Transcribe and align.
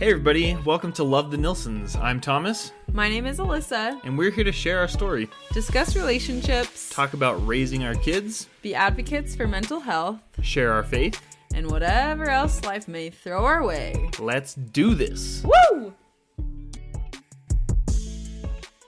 Hey, 0.00 0.12
everybody, 0.12 0.56
welcome 0.64 0.92
to 0.94 1.04
Love 1.04 1.30
the 1.30 1.36
Nilsons. 1.36 1.94
I'm 1.94 2.22
Thomas, 2.22 2.72
My 2.90 3.06
name 3.10 3.26
is 3.26 3.36
Alyssa. 3.38 4.00
and 4.02 4.16
we're 4.16 4.30
here 4.30 4.44
to 4.44 4.50
share 4.52 4.78
our 4.78 4.88
story, 4.88 5.28
Discuss 5.52 5.94
relationships, 5.94 6.88
talk 6.88 7.12
about 7.12 7.46
raising 7.46 7.84
our 7.84 7.94
kids, 7.96 8.48
be 8.62 8.74
advocates 8.74 9.36
for 9.36 9.46
mental 9.46 9.78
health, 9.78 10.18
share 10.42 10.72
our 10.72 10.82
faith. 10.82 11.20
and 11.54 11.70
whatever 11.70 12.30
else 12.30 12.64
life 12.64 12.88
may 12.88 13.10
throw 13.10 13.44
our 13.44 13.62
way. 13.62 14.08
Let's 14.18 14.54
do 14.54 14.94
this. 14.94 15.44
Woo! 15.44 15.92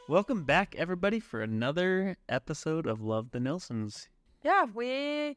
Welcome 0.09 0.45
back, 0.45 0.75
everybody, 0.79 1.21
for 1.21 1.43
another 1.43 2.17
episode 2.31 2.87
of 2.87 3.03
Love 3.03 3.33
the 3.33 3.39
Nilsons. 3.39 4.09
Yeah, 4.43 4.65
we 4.75 5.37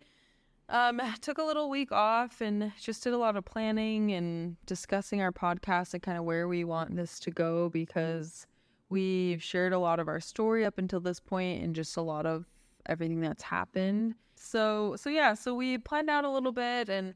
um 0.70 1.02
took 1.22 1.38
a 1.38 1.44
little 1.44 1.70
week 1.70 1.92
off 1.92 2.42
and 2.42 2.72
just 2.80 3.04
did 3.04 3.14
a 3.14 3.18
lot 3.18 3.36
of 3.36 3.46
planning 3.46 4.12
and 4.12 4.58
discussing 4.66 5.22
our 5.22 5.32
podcast 5.32 5.94
and 5.94 6.04
kind 6.04 6.18
of 6.18 6.24
where 6.24 6.48
we 6.48 6.64
want 6.64 6.96
this 6.96 7.20
to 7.20 7.32
go 7.32 7.70
because 7.70 8.48
we've 8.90 9.42
shared 9.42 9.74
a 9.74 9.80
lot 9.80 10.00
of 10.00 10.08
our 10.08 10.20
story 10.20 10.66
up 10.66 10.78
until 10.78 11.00
this 11.00 11.20
point 11.20 11.64
and 11.64 11.76
just 11.76 11.98
a 11.98 12.02
lot 12.02 12.26
of 12.26 12.46
everything 12.86 13.20
that's 13.20 13.44
happened. 13.44 14.16
So 14.36 14.96
so 14.98 15.10
yeah, 15.10 15.34
so 15.34 15.56
we 15.56 15.78
planned 15.78 16.10
out 16.10 16.26
a 16.26 16.30
little 16.30 16.52
bit 16.52 16.90
and 16.90 17.14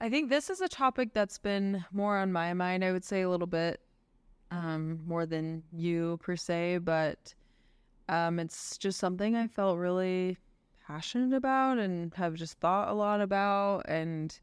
I 0.00 0.10
think 0.10 0.28
this 0.28 0.50
is 0.50 0.60
a 0.60 0.68
topic 0.68 1.14
that's 1.14 1.38
been 1.38 1.84
more 1.92 2.18
on 2.18 2.32
my 2.32 2.52
mind, 2.52 2.84
I 2.84 2.92
would 2.92 3.04
say 3.04 3.22
a 3.22 3.30
little 3.30 3.46
bit 3.46 3.80
um 4.50 5.00
more 5.06 5.26
than 5.26 5.62
you 5.72 6.18
per 6.22 6.36
se, 6.36 6.78
but 6.78 7.34
um 8.08 8.38
it's 8.38 8.76
just 8.78 8.98
something 8.98 9.36
I 9.36 9.46
felt 9.46 9.78
really 9.78 10.38
passionate 10.86 11.34
about 11.34 11.78
and 11.78 12.12
have 12.14 12.34
just 12.34 12.58
thought 12.58 12.88
a 12.88 12.94
lot 12.94 13.20
about 13.20 13.80
and 13.88 14.38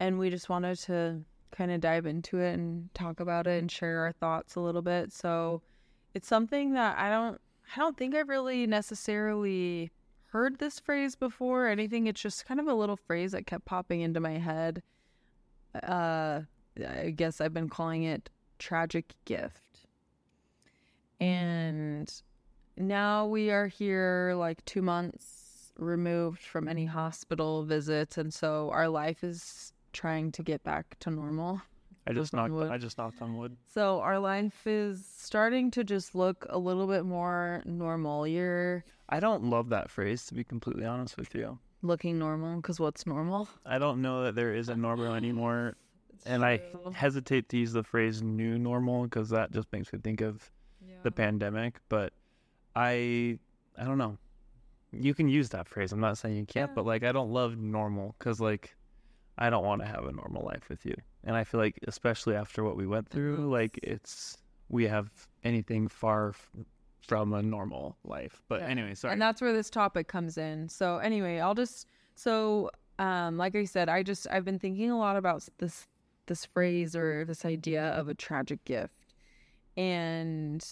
and 0.00 0.18
we 0.18 0.30
just 0.30 0.48
wanted 0.48 0.78
to 0.78 1.20
kind 1.50 1.70
of 1.70 1.80
dive 1.80 2.06
into 2.06 2.38
it 2.38 2.52
and 2.54 2.92
talk 2.94 3.20
about 3.20 3.46
it 3.46 3.58
and 3.58 3.70
share 3.70 4.00
our 4.00 4.12
thoughts 4.12 4.54
a 4.54 4.60
little 4.60 4.82
bit. 4.82 5.12
So 5.12 5.62
it's 6.14 6.28
something 6.28 6.74
that 6.74 6.98
I 6.98 7.10
don't 7.10 7.40
I 7.74 7.80
don't 7.80 7.96
think 7.96 8.14
I've 8.14 8.28
really 8.28 8.66
necessarily 8.66 9.90
heard 10.26 10.58
this 10.58 10.78
phrase 10.78 11.16
before 11.16 11.66
or 11.66 11.68
anything. 11.68 12.06
It's 12.06 12.20
just 12.20 12.46
kind 12.46 12.60
of 12.60 12.66
a 12.66 12.74
little 12.74 12.96
phrase 12.96 13.32
that 13.32 13.46
kept 13.46 13.64
popping 13.64 14.02
into 14.02 14.20
my 14.20 14.38
head. 14.38 14.82
Uh 15.82 16.42
I 16.86 17.10
guess 17.10 17.40
I've 17.40 17.54
been 17.54 17.68
calling 17.68 18.04
it 18.04 18.30
tragic 18.58 19.14
gift. 19.24 19.86
And 21.20 22.12
now 22.78 23.26
we 23.26 23.50
are 23.50 23.66
here 23.66 24.34
like 24.36 24.64
two 24.64 24.82
months 24.82 25.72
removed 25.78 26.40
from 26.40 26.68
any 26.68 26.84
hospital 26.86 27.64
visits 27.64 28.18
and 28.18 28.32
so 28.32 28.70
our 28.72 28.88
life 28.88 29.22
is 29.22 29.72
trying 29.92 30.30
to 30.32 30.42
get 30.42 30.62
back 30.64 30.96
to 31.00 31.10
normal 31.10 31.60
I 32.06 32.12
just 32.14 32.32
knocked. 32.32 32.52
wood. 32.52 32.70
I 32.70 32.78
just 32.78 32.96
knocked 32.96 33.20
on 33.20 33.36
wood. 33.36 33.56
so 33.66 34.00
our 34.00 34.18
life 34.18 34.66
is 34.66 35.04
starting 35.18 35.70
to 35.72 35.84
just 35.84 36.14
look 36.14 36.46
a 36.48 36.58
little 36.58 36.86
bit 36.86 37.04
more 37.04 37.62
normal 37.66 38.26
you're 38.26 38.84
I 39.10 39.20
don't 39.20 39.44
love 39.44 39.70
that 39.70 39.90
phrase, 39.90 40.26
to 40.26 40.34
be 40.34 40.44
completely 40.44 40.84
honest 40.84 41.16
with 41.16 41.34
you. 41.34 41.58
looking 41.82 42.18
normal 42.18 42.56
because 42.56 42.80
what's 42.80 43.06
normal 43.06 43.48
I 43.64 43.78
don't 43.78 44.02
know 44.02 44.24
that 44.24 44.34
there 44.34 44.54
is 44.54 44.68
a 44.68 44.76
normal 44.76 45.14
anymore, 45.14 45.76
and 46.26 46.44
I 46.44 46.60
hesitate 46.92 47.48
to 47.50 47.56
use 47.56 47.72
the 47.72 47.82
phrase 47.84 48.22
"new 48.22 48.58
normal" 48.58 49.04
because 49.04 49.28
that 49.30 49.52
just 49.52 49.68
makes 49.72 49.92
me 49.92 49.98
think 50.00 50.20
of 50.20 50.50
the 51.02 51.10
pandemic, 51.12 51.78
but 51.88 52.12
I 52.76 53.38
I 53.76 53.84
don't 53.84 53.98
know. 53.98 54.18
You 54.92 55.14
can 55.14 55.28
use 55.28 55.50
that 55.50 55.68
phrase. 55.68 55.92
I'm 55.92 56.00
not 56.00 56.18
saying 56.18 56.36
you 56.36 56.46
can't, 56.46 56.70
Yeah. 56.70 56.74
but 56.74 56.86
like 56.86 57.02
I 57.04 57.12
don't 57.12 57.30
love 57.30 57.56
normal 57.56 58.14
cuz 58.18 58.40
like 58.40 58.74
I 59.36 59.50
don't 59.50 59.64
want 59.64 59.82
to 59.82 59.86
have 59.86 60.04
a 60.04 60.12
normal 60.12 60.44
life 60.44 60.68
with 60.68 60.84
you. 60.84 60.96
And 61.24 61.36
I 61.36 61.44
feel 61.44 61.60
like 61.60 61.78
especially 61.86 62.34
after 62.34 62.64
what 62.64 62.76
we 62.76 62.86
went 62.86 63.08
through, 63.08 63.50
like 63.50 63.78
it's 63.82 64.38
we 64.68 64.84
have 64.86 65.10
anything 65.44 65.88
far 65.88 66.30
f- 66.30 66.50
from 67.06 67.32
a 67.32 67.42
normal 67.42 67.96
life. 68.04 68.42
But 68.48 68.60
Yeah. 68.60 68.68
anyway, 68.68 68.94
sorry. 68.94 69.12
And 69.12 69.22
that's 69.22 69.40
where 69.40 69.52
this 69.52 69.70
topic 69.70 70.08
comes 70.08 70.36
in. 70.38 70.68
So 70.68 70.98
anyway, 70.98 71.38
I'll 71.40 71.54
just 71.54 71.86
so 72.14 72.70
um 72.98 73.36
like 73.36 73.54
I 73.54 73.64
said, 73.64 73.88
I 73.88 74.02
just 74.02 74.26
I've 74.30 74.44
been 74.44 74.58
thinking 74.58 74.90
a 74.90 74.98
lot 74.98 75.16
about 75.16 75.46
this 75.58 75.86
this 76.26 76.44
phrase 76.44 76.94
or 76.96 77.24
this 77.24 77.44
idea 77.44 77.84
of 77.90 78.08
a 78.08 78.14
tragic 78.14 78.64
gift. 78.64 79.14
And 79.76 80.64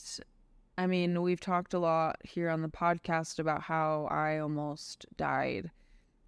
I 0.79 0.87
mean, 0.87 1.23
we've 1.23 1.41
talked 1.41 1.75
a 1.75 1.79
lot 1.79 2.17
here 2.23 2.51
on 2.51 2.63
the 2.63 2.69
podcast 2.69 3.39
about 3.39 3.63
how 3.63 4.09
I 4.11 4.39
almost 4.39 5.07
died 5.17 5.71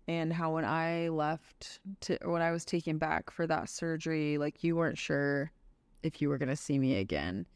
and 0.06 0.32
how 0.32 0.54
when 0.54 0.64
I 0.64 1.08
left 1.08 1.80
to 2.00 2.18
when 2.24 2.40
I 2.40 2.50
was 2.50 2.64
taken 2.64 2.96
back 2.96 3.30
for 3.30 3.46
that 3.46 3.68
surgery, 3.68 4.38
like 4.38 4.64
you 4.64 4.74
weren't 4.74 4.96
sure 4.96 5.52
if 6.02 6.22
you 6.22 6.30
were 6.30 6.38
going 6.38 6.48
to 6.48 6.56
see 6.56 6.78
me 6.78 6.96
again. 6.96 7.46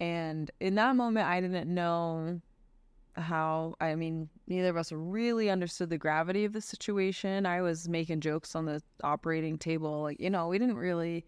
And 0.00 0.50
in 0.60 0.74
that 0.74 0.96
moment, 0.96 1.28
I 1.28 1.40
didn't 1.40 1.72
know 1.72 2.40
how 3.12 3.76
I 3.80 3.94
mean, 3.94 4.28
neither 4.48 4.70
of 4.70 4.76
us 4.76 4.90
really 4.90 5.50
understood 5.50 5.88
the 5.88 5.98
gravity 5.98 6.44
of 6.44 6.52
the 6.52 6.60
situation. 6.60 7.46
I 7.46 7.62
was 7.62 7.88
making 7.88 8.20
jokes 8.20 8.56
on 8.56 8.64
the 8.64 8.82
operating 9.04 9.56
table, 9.56 10.02
like, 10.02 10.18
you 10.18 10.30
know, 10.30 10.48
we 10.48 10.58
didn't 10.58 10.76
really 10.78 11.24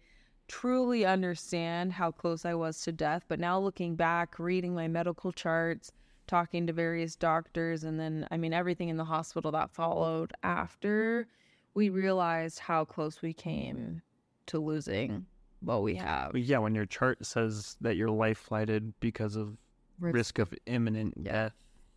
truly 0.47 1.05
understand 1.05 1.93
how 1.93 2.11
close 2.11 2.45
I 2.45 2.53
was 2.53 2.81
to 2.81 2.91
death. 2.91 3.23
But 3.27 3.39
now 3.39 3.59
looking 3.59 3.95
back, 3.95 4.39
reading 4.39 4.73
my 4.73 4.87
medical 4.87 5.31
charts, 5.31 5.91
talking 6.27 6.67
to 6.67 6.73
various 6.73 7.15
doctors, 7.15 7.83
and 7.83 7.99
then, 7.99 8.27
I 8.31 8.37
mean, 8.37 8.53
everything 8.53 8.89
in 8.89 8.97
the 8.97 9.05
hospital 9.05 9.51
that 9.51 9.71
followed 9.71 10.33
after, 10.43 11.27
we 11.73 11.89
realized 11.89 12.59
how 12.59 12.85
close 12.85 13.21
we 13.21 13.33
came 13.33 14.01
to 14.47 14.59
losing 14.59 15.25
what 15.61 15.83
we 15.83 15.95
have. 15.95 16.35
Yeah, 16.35 16.59
when 16.59 16.75
your 16.75 16.85
chart 16.85 17.25
says 17.25 17.77
that 17.81 17.95
your 17.95 18.09
life 18.09 18.37
flighted 18.37 18.93
because 18.99 19.35
of 19.35 19.57
risk 19.99 20.39
of 20.39 20.53
imminent 20.65 21.13
Yeah. 21.17 21.31
death, 21.31 21.53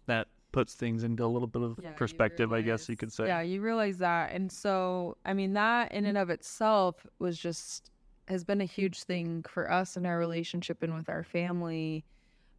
that 0.06 0.28
puts 0.52 0.74
things 0.74 1.04
into 1.04 1.24
a 1.24 1.26
little 1.26 1.46
bit 1.46 1.62
of 1.62 1.78
Yeah, 1.82 1.92
perspective, 1.92 2.52
I 2.52 2.62
guess 2.62 2.88
you 2.88 2.96
could 2.96 3.12
say. 3.12 3.26
Yeah, 3.26 3.40
you 3.42 3.60
realize 3.60 3.98
that. 3.98 4.32
And 4.32 4.50
so, 4.50 5.16
I 5.24 5.34
mean, 5.34 5.52
that 5.52 5.92
in 5.92 6.04
and 6.04 6.16
mm-hmm. 6.16 6.22
of 6.22 6.30
itself 6.30 7.06
was 7.18 7.38
just 7.38 7.90
has 8.30 8.44
been 8.44 8.60
a 8.60 8.66
huge 8.66 9.02
thing 9.02 9.44
for 9.48 9.70
us 9.70 9.96
in 9.96 10.06
our 10.06 10.18
relationship 10.18 10.82
and 10.82 10.94
with 10.94 11.08
our 11.08 11.24
family 11.24 12.04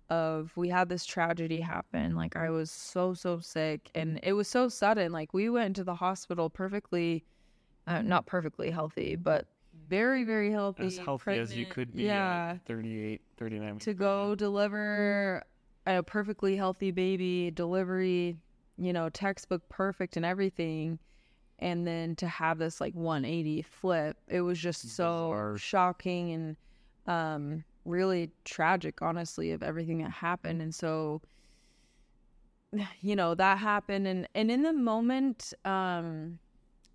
of 0.10 0.52
we 0.58 0.68
had 0.68 0.90
this 0.90 1.06
tragedy 1.06 1.62
happen. 1.62 2.16
Like 2.16 2.36
I 2.36 2.50
was 2.50 2.70
so 2.70 3.14
so 3.14 3.40
sick 3.40 3.90
and 3.96 4.20
it 4.24 4.34
was 4.34 4.48
so 4.48 4.68
sudden. 4.68 5.12
Like 5.12 5.34
we 5.34 5.50
went 5.50 5.68
into 5.68 5.84
the 5.84 5.96
hospital 5.96 6.50
perfectly 6.50 7.24
uh, 7.88 8.02
not 8.02 8.26
perfectly 8.26 8.70
healthy, 8.70 9.16
but 9.16 9.46
very 9.88 10.24
very 10.26 10.52
healthy. 10.52 10.86
as 10.86 10.98
healthy 10.98 11.38
as 11.38 11.56
you 11.56 11.66
could 11.66 11.96
be 11.96 12.04
Yeah 12.04 12.52
at 12.56 12.66
38 12.66 13.22
39 13.38 13.80
to 13.80 13.94
go 13.94 14.36
deliver 14.36 15.44
a 15.88 16.04
perfectly 16.04 16.56
healthy 16.56 16.92
baby, 16.92 17.50
delivery, 17.52 18.38
you 18.78 18.94
know, 18.94 19.10
textbook 19.10 19.68
perfect 19.70 20.18
and 20.18 20.26
everything. 20.26 21.00
And 21.62 21.86
then 21.86 22.16
to 22.18 22.28
have 22.28 22.58
this 22.58 22.82
like 22.82 22.96
180 22.96 23.62
flip, 23.62 24.18
it 24.28 24.42
was 24.42 24.60
just 24.60 24.82
so 24.82 25.30
Bizarre. 25.30 25.58
shocking 25.58 26.32
and 26.32 26.56
um, 27.08 27.64
really 27.86 28.32
tragic, 28.46 29.02
honestly, 29.02 29.52
of 29.52 29.62
everything 29.62 30.00
that 30.00 30.12
happened. 30.12 30.62
And 30.62 30.74
so, 30.74 31.22
you 33.02 33.16
know, 33.16 33.36
that 33.36 33.60
happened. 33.60 34.08
And, 34.08 34.28
and 34.34 34.50
in 34.50 34.64
the 34.64 34.74
moment, 34.74 35.54
um, 35.64 36.40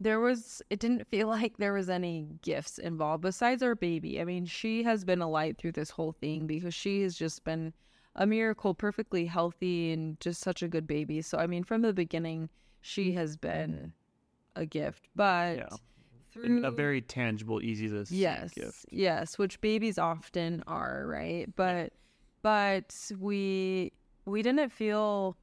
there 0.01 0.21
was 0.21 0.61
it 0.69 0.79
didn't 0.79 1.07
feel 1.07 1.29
like 1.39 1.57
there 1.57 1.73
was 1.73 1.89
any 1.89 2.29
gifts 2.43 2.79
involved 2.79 3.23
besides 3.23 3.63
our 3.63 3.75
baby. 3.75 4.21
I 4.21 4.25
mean, 4.25 4.47
she 4.47 4.83
has 4.83 5.05
been 5.05 5.23
a 5.23 5.31
light 5.31 5.59
through 5.59 5.73
this 5.73 5.91
whole 5.91 6.13
thing 6.13 6.47
because 6.47 6.75
she 6.75 7.03
has 7.03 7.17
just 7.17 7.45
been 7.45 7.73
a 8.15 8.27
miracle, 8.27 8.75
perfectly 8.75 9.27
healthy 9.27 9.93
and 9.93 10.19
just 10.21 10.41
such 10.41 10.63
a 10.63 10.69
good 10.69 10.87
baby. 10.87 11.23
So 11.23 11.39
I 11.39 11.47
mean, 11.47 11.65
from 11.65 11.83
the 11.83 11.93
beginning, 11.93 12.49
she 12.81 13.13
has 13.13 13.37
been 13.37 13.93
a 14.57 14.67
gift. 14.67 15.09
But 15.15 15.57
Yeah. 15.57 15.69
through 16.33 16.65
a 16.65 16.71
very 16.71 17.01
tangible 17.01 17.63
easy 17.63 17.89
to 17.89 18.05
yes 18.11 18.53
gift 18.53 18.85
yes 18.91 19.39
which 19.39 19.59
babies 19.63 19.97
often 19.99 20.63
are 20.67 21.07
right 21.07 21.55
but 21.57 21.95
but 22.43 22.95
we 23.19 23.91
we 24.27 24.43
didn't 24.43 24.71
feel 24.71 25.37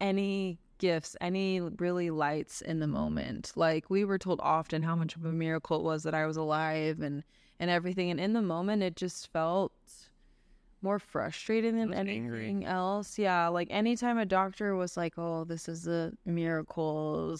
any 0.00 0.58
gifts 0.78 1.16
any 1.20 1.60
really 1.60 2.10
lights 2.10 2.60
in 2.60 2.78
the 2.78 2.86
moment 2.86 3.52
like 3.56 3.90
we 3.90 4.04
were 4.04 4.18
told 4.18 4.38
often 4.42 4.82
how 4.82 4.94
much 4.94 5.16
of 5.16 5.24
a 5.24 5.32
miracle 5.32 5.78
it 5.78 5.82
was 5.82 6.02
that 6.04 6.14
i 6.14 6.24
was 6.26 6.36
alive 6.36 7.00
and 7.00 7.24
and 7.58 7.70
everything 7.70 8.10
and 8.10 8.20
in 8.20 8.32
the 8.32 8.42
moment 8.42 8.82
it 8.82 8.94
just 8.94 9.32
felt 9.32 9.72
more 10.82 10.98
frustrating 10.98 11.76
than 11.78 11.88
was 11.88 11.98
angry. 11.98 12.40
anything 12.46 12.64
else 12.64 13.18
yeah 13.18 13.48
like 13.48 13.68
anytime 13.70 14.18
a 14.18 14.26
doctor 14.26 14.76
was 14.76 14.96
like 14.96 15.14
oh 15.16 15.44
this 15.44 15.68
is 15.68 15.88
a 15.88 16.12
miracle 16.26 17.36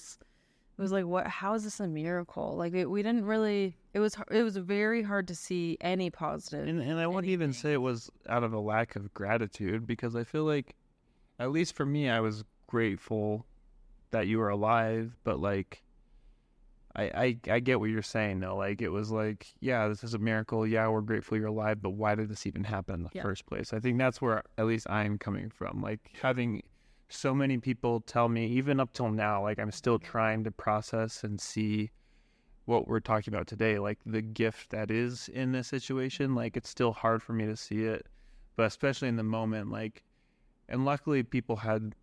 it 0.79 0.83
was, 0.83 0.93
like 0.93 1.05
what 1.07 1.27
how 1.27 1.55
is 1.55 1.65
this 1.65 1.81
a 1.81 1.89
miracle 1.89 2.55
like 2.57 2.75
it, 2.75 2.91
we 2.91 3.03
didn't 3.03 3.25
really 3.25 3.77
it 3.95 3.99
was 4.01 4.17
it 4.31 4.43
was 4.43 4.57
very 4.57 5.03
hard 5.03 5.27
to 5.29 5.35
see 5.35 5.77
any 5.81 6.11
positive 6.11 6.67
and, 6.69 6.81
and 6.81 6.99
i 6.99 7.07
wouldn't 7.07 7.31
even 7.31 7.53
say 7.53 7.73
it 7.73 7.81
was 7.81 8.11
out 8.29 8.43
of 8.45 8.53
a 8.53 8.61
lack 8.61 8.95
of 8.97 9.13
gratitude 9.15 9.87
because 9.87 10.15
i 10.15 10.23
feel 10.25 10.45
like 10.45 10.75
at 11.39 11.51
least 11.51 11.75
for 11.75 11.87
me 11.87 12.11
i 12.11 12.21
was 12.21 12.45
grateful 12.67 13.47
that 14.11 14.27
you 14.27 14.39
were 14.39 14.51
alive 14.51 15.17
but 15.25 15.41
like 15.41 15.83
I, 16.95 17.37
I 17.49 17.53
I 17.57 17.61
get 17.61 17.79
what 17.79 17.91
you're 17.91 18.01
saying 18.01 18.41
though. 18.41 18.57
Like 18.57 18.81
it 18.81 18.89
was 18.89 19.11
like, 19.11 19.49
yeah, 19.61 19.87
this 19.87 20.03
is 20.03 20.15
a 20.15 20.19
miracle. 20.19 20.67
Yeah, 20.67 20.89
we're 20.89 21.03
grateful 21.03 21.37
you're 21.37 21.49
alive, 21.49 21.83
but 21.83 21.91
why 21.91 22.15
did 22.15 22.31
this 22.31 22.47
even 22.47 22.65
happen 22.65 22.95
in 22.95 23.03
the 23.03 23.11
Yeah. 23.13 23.21
first 23.21 23.45
place? 23.45 23.75
I 23.75 23.81
think 23.81 23.99
that's 23.99 24.23
where 24.23 24.43
at 24.57 24.65
least 24.65 24.89
I'm 24.89 25.19
coming 25.19 25.51
from. 25.51 25.83
Like 25.83 26.01
having 26.23 26.63
so 27.09 27.35
many 27.35 27.59
people 27.59 28.01
tell 28.01 28.29
me, 28.29 28.47
even 28.47 28.81
up 28.81 28.93
till 28.93 29.11
now, 29.11 29.43
like 29.43 29.59
I'm 29.59 29.71
still 29.71 29.99
trying 29.99 30.45
to 30.45 30.51
process 30.51 31.25
and 31.25 31.41
see 31.41 31.91
what 32.65 32.89
we're 32.89 33.01
talking 33.01 33.33
about 33.33 33.47
today, 33.47 33.79
like 33.79 33.99
the 34.05 34.23
gift 34.23 34.71
that 34.71 34.91
is 34.91 35.29
in 35.29 35.53
this 35.53 35.69
situation. 35.69 36.35
Like 36.35 36.57
it's 36.57 36.69
still 36.69 36.93
hard 36.93 37.23
for 37.23 37.33
me 37.33 37.47
to 37.47 37.57
see 37.57 37.85
it, 37.85 38.07
but 38.57 38.67
especially 38.67 39.09
in 39.09 39.17
the 39.17 39.23
moment, 39.23 39.71
like, 39.71 40.03
and 40.69 40.85
luckily 40.85 41.23
people 41.23 41.57
had, 41.57 41.95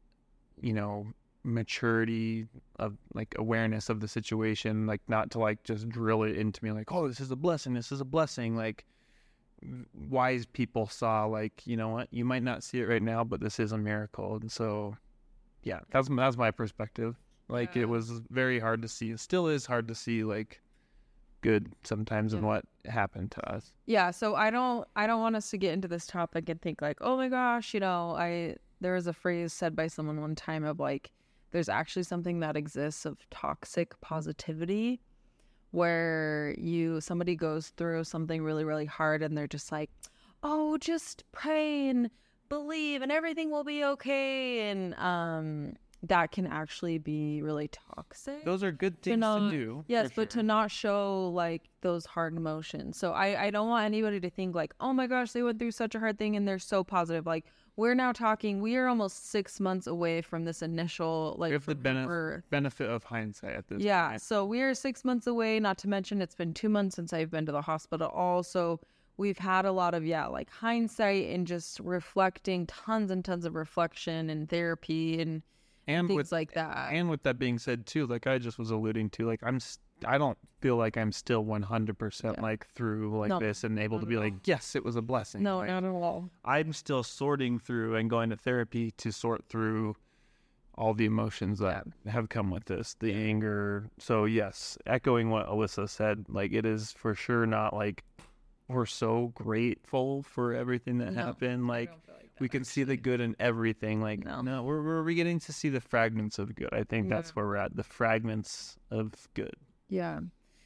you 0.62 0.74
know, 0.74 1.08
maturity 1.44 2.48
of 2.80 2.96
like 3.14 3.36
awareness 3.38 3.90
of 3.90 4.00
the 4.00 4.08
situation, 4.08 4.88
like 4.88 5.02
not 5.10 5.32
to 5.32 5.40
like 5.40 5.64
just 5.64 5.90
drill 5.90 6.24
it 6.24 6.38
into 6.38 6.64
me, 6.64 6.72
like, 6.72 6.92
oh, 6.92 7.08
this 7.10 7.20
is 7.20 7.32
a 7.32 7.36
blessing, 7.36 7.74
this 7.74 7.92
is 7.92 8.02
a 8.02 8.06
blessing, 8.06 8.56
like. 8.56 8.86
Wise 10.10 10.46
people 10.46 10.88
saw, 10.88 11.26
like, 11.26 11.66
you 11.66 11.78
know 11.78 11.90
what, 11.90 12.08
you 12.12 12.26
might 12.26 12.44
not 12.44 12.64
see 12.64 12.80
it 12.80 12.88
right 12.88 13.02
now, 13.02 13.24
but 13.24 13.40
this 13.40 13.60
is 13.60 13.72
a 13.72 13.78
miracle, 13.78 14.36
and 14.36 14.52
so, 14.52 14.98
yeah, 15.64 15.80
that's 15.92 16.10
that's 16.10 16.38
my 16.38 16.52
perspective. 16.52 17.16
Like, 17.50 17.76
Yeah. 17.76 17.84
it 17.84 17.90
was 17.90 18.10
very 18.30 18.60
hard 18.60 18.82
to 18.84 18.88
see. 18.88 19.12
It 19.12 19.20
still 19.20 19.48
is 19.48 19.66
hard 19.66 19.88
to 19.90 19.96
see, 19.96 20.24
like, 20.24 20.62
good 21.42 21.74
sometimes 21.84 22.34
in 22.34 22.42
what 22.46 22.64
happened 22.86 23.32
to 23.32 23.50
us. 23.54 23.74
Yeah, 23.86 24.12
so 24.12 24.34
I 24.36 24.50
don't 24.50 24.88
I 24.96 25.08
don't 25.08 25.20
want 25.20 25.36
us 25.36 25.50
to 25.52 25.58
get 25.58 25.74
into 25.74 25.90
this 25.90 26.08
topic 26.08 26.48
and 26.48 26.62
think 26.62 26.82
like, 26.82 26.98
"Oh 27.02 27.18
my 27.18 27.28
gosh, 27.28 27.74
you 27.74 27.82
know, 27.82 28.12
I 28.16 28.56
there 28.80 28.94
was 28.94 29.08
a 29.08 29.14
phrase 29.14 29.52
said 29.54 29.76
by 29.76 29.88
someone 29.88 30.22
one 30.22 30.36
time 30.36 30.64
of 30.64 30.80
like 30.80 31.12
there's 31.52 31.68
actually 31.70 32.04
something 32.04 32.40
that 32.40 32.56
exists 32.58 33.06
of 33.06 33.18
toxic 33.30 34.00
positivity 34.02 35.02
where 35.74 36.54
you 36.60 37.02
somebody 37.02 37.36
goes 37.36 37.70
through 37.70 38.04
something 38.04 38.44
really 38.44 38.64
really 38.64 38.86
hard 38.86 39.24
and 39.24 39.36
they're 39.36 39.48
just 39.48 39.72
like, 39.72 39.90
"Oh, 40.44 40.78
just 40.78 41.24
pray 41.32 41.90
and 41.90 42.12
believe 42.48 43.02
and 43.02 43.12
everything 43.12 43.50
will 43.50 43.64
be 43.64 43.84
okay." 43.84 44.70
And 44.70 44.94
um 44.96 45.74
that 46.04 46.32
can 46.32 46.46
actually 46.46 46.98
be 46.98 47.42
really 47.42 47.70
toxic. 47.70 48.44
Those 48.44 48.62
are 48.62 48.72
good 48.74 49.02
To 49.04 49.10
things 49.12 49.26
to, 49.26 49.50
do. 49.50 49.86
Yes, 49.88 50.12
but 50.16 50.30
to 50.32 50.44
not 50.44 50.70
show 50.70 51.30
like 51.30 51.64
those 51.82 52.06
hard 52.06 52.36
emotions. 52.36 52.98
So 52.98 53.14
I 53.14 53.46
I 53.46 53.50
don't 53.50 53.70
want 53.70 53.86
anybody 53.86 54.20
to 54.20 54.30
think 54.30 54.54
like, 54.54 54.74
"Oh 54.80 54.94
my 54.94 55.08
gosh, 55.08 55.32
they 55.32 55.42
went 55.42 55.58
through 55.58 55.72
such 55.72 55.96
a 55.96 56.00
hard 56.00 56.20
thing 56.20 56.36
and 56.36 56.48
they're 56.48 56.60
so 56.60 56.84
positive." 56.84 57.26
Like 57.26 57.46
we're 57.76 57.94
now 57.96 58.12
talking, 58.12 58.62
we 58.62 58.76
are 58.76 58.88
almost 58.88 59.30
6 59.32 59.60
months 59.60 59.88
away 59.88 60.22
from 60.22 60.46
this 60.46 60.62
initial 60.62 61.36
like 61.40 61.50
we 61.50 61.54
have 61.54 61.66
the 61.66 61.76
bene- 61.76 62.06
birth. 62.06 62.44
benefit 62.50 62.90
of 62.90 63.04
hindsight 63.04 63.56
at 63.56 63.68
this 63.68 63.82
Yeah, 63.82 64.10
point. 64.10 64.22
so 64.22 64.46
we 64.46 64.62
are 64.62 64.74
6 64.74 65.04
months 65.04 65.28
away, 65.28 65.60
not 65.60 65.78
to 65.80 65.90
mention 65.90 66.22
it's 66.22 66.36
been 66.36 66.54
2 66.54 66.70
months 66.70 66.96
since 66.96 67.14
I've 67.14 67.32
been 67.32 67.46
to 67.48 67.52
the 67.52 67.62
hospital 67.62 68.08
also. 68.10 68.80
We've 69.18 69.38
had 69.38 69.66
a 69.66 69.72
lot 69.72 69.94
of 69.94 70.06
yeah, 70.06 70.26
like 70.28 70.50
hindsight 70.50 71.30
and 71.30 71.46
just 71.46 71.80
reflecting 71.80 72.66
tons 72.68 73.12
and 73.12 73.24
tons 73.24 73.46
of 73.46 73.54
reflection 73.56 74.30
and 74.30 74.50
therapy 74.50 75.22
and 75.22 75.42
And 75.88 76.08
things 76.08 76.18
with 76.18 76.32
like 76.32 76.54
that. 76.54 76.92
and 76.94 77.10
with 77.10 77.24
that 77.24 77.38
being 77.38 77.60
said 77.60 77.86
too, 77.86 78.08
like 78.08 78.26
I 78.28 78.38
just 78.40 78.58
was 78.58 78.72
alluding 78.72 79.10
to, 79.12 79.26
like 79.28 79.42
I'm 79.44 79.58
s- 79.58 79.80
I 80.06 80.18
don't 80.18 80.38
feel 80.62 80.76
like 80.78 80.98
I'm 80.98 81.12
still 81.12 81.44
100% 81.44 82.24
Yeah. 82.24 82.42
like 82.42 82.68
through 82.68 83.18
like 83.20 83.30
No, 83.30 83.40
this 83.40 83.64
and 83.64 83.78
able 83.80 84.00
to 84.00 84.06
be 84.06 84.18
like, 84.18 84.34
yes, 84.46 84.76
it 84.76 84.84
was 84.84 84.96
a 84.96 85.02
blessing. 85.02 85.44
no, 85.44 85.58
Like, 85.58 85.68
not 85.70 85.84
at 85.84 85.90
all. 85.90 86.30
I'm 86.46 86.74
still 86.74 87.04
sorting 87.04 87.60
through 87.60 87.96
and 87.96 88.10
going 88.10 88.30
to 88.30 88.38
therapy 88.38 88.92
to 88.98 89.12
sort 89.12 89.46
through 89.50 89.96
all 90.76 90.94
the 90.94 91.06
emotions 91.06 91.60
that 91.60 91.86
have 92.08 92.30
come 92.30 92.50
with 92.50 92.66
this, 92.66 92.96
the 93.00 93.14
anger. 93.14 93.90
So 94.00 94.26
yes, 94.26 94.78
echoing 94.88 95.30
what 95.30 95.48
Alyssa 95.48 95.88
said, 95.90 96.26
like 96.30 96.52
it 96.54 96.66
is 96.66 96.92
for 96.94 97.14
sure 97.14 97.46
not 97.46 97.76
like 97.76 98.04
we're 98.70 98.86
so 98.88 99.28
grateful 99.36 100.24
for 100.24 100.54
everything 100.54 100.98
that 101.00 101.14
No, 101.14 101.26
happened. 101.26 101.68
Like 101.68 101.90
don't 101.92 102.06
feel 102.06 102.16
like 102.16 102.32
we 102.40 102.50
can 102.50 102.64
see 102.64 102.84
the 102.84 102.98
good 102.98 103.22
in 103.22 103.36
everything. 103.40 104.02
Like 104.02 104.24
No. 104.26 104.42
no, 104.42 104.64
we're 104.64 104.82
we're 104.82 105.04
beginning 105.04 105.40
to 105.42 105.54
see 105.54 105.70
the 105.70 105.82
fragments 105.82 106.40
of 106.40 106.56
good. 106.56 106.70
I 106.74 106.84
think 106.86 107.08
Yeah. 107.10 107.18
that's 107.18 107.36
where 107.36 107.46
we're 107.46 107.58
at. 107.58 107.76
The 107.76 107.84
fragments 107.84 108.78
of 108.90 109.12
good. 109.36 109.54
Yeah. 109.94 110.22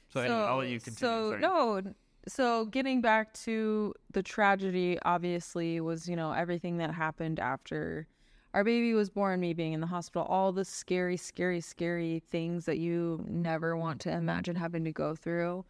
So, 0.09 0.21
anyway, 0.21 0.39
I'll 0.39 0.57
let 0.57 0.69
you 0.69 0.79
continue. 0.79 0.95
So 0.97 1.29
Sorry. 1.31 1.41
no, 1.41 1.81
so 2.27 2.65
getting 2.65 3.01
back 3.01 3.33
to 3.45 3.93
the 4.11 4.23
tragedy, 4.23 4.97
obviously 5.03 5.81
was 5.81 6.07
you 6.07 6.15
know 6.15 6.31
everything 6.31 6.77
that 6.77 6.93
happened 6.93 7.39
after 7.39 8.07
our 8.53 8.63
baby 8.63 8.93
was 8.93 9.09
born, 9.09 9.41
me 9.41 9.53
being 9.53 9.73
in 9.73 9.81
the 9.81 9.87
hospital, 9.87 10.25
all 10.29 10.51
the 10.53 10.63
scary, 10.63 11.17
scary, 11.17 11.59
scary 11.59 12.23
things 12.31 12.65
that 12.65 12.77
you 12.77 13.23
never 13.27 13.75
want 13.75 13.99
to 14.01 14.11
imagine 14.11 14.55
having 14.55 14.85
to 14.85 14.91
go 14.91 15.13
through. 15.13 15.65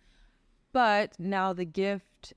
But 0.72 1.20
now 1.20 1.52
the 1.52 1.66
gift 1.66 2.34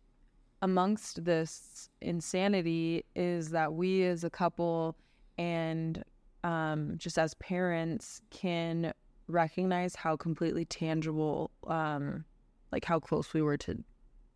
amongst 0.63 1.25
this 1.25 1.91
insanity 2.01 3.05
is 3.15 3.51
that 3.51 3.75
we 3.75 4.05
as 4.05 4.25
a 4.25 4.31
couple 4.31 4.97
and 5.39 6.03
um, 6.43 6.95
just 6.97 7.19
as 7.19 7.35
parents 7.35 8.23
can 8.31 8.93
recognize 9.31 9.95
how 9.95 10.17
completely 10.17 10.65
tangible 10.65 11.51
um 11.67 12.25
like 12.73 12.85
how 12.85 13.01
close 13.01 13.33
we 13.35 13.43
were 13.43 13.57
to 13.57 13.83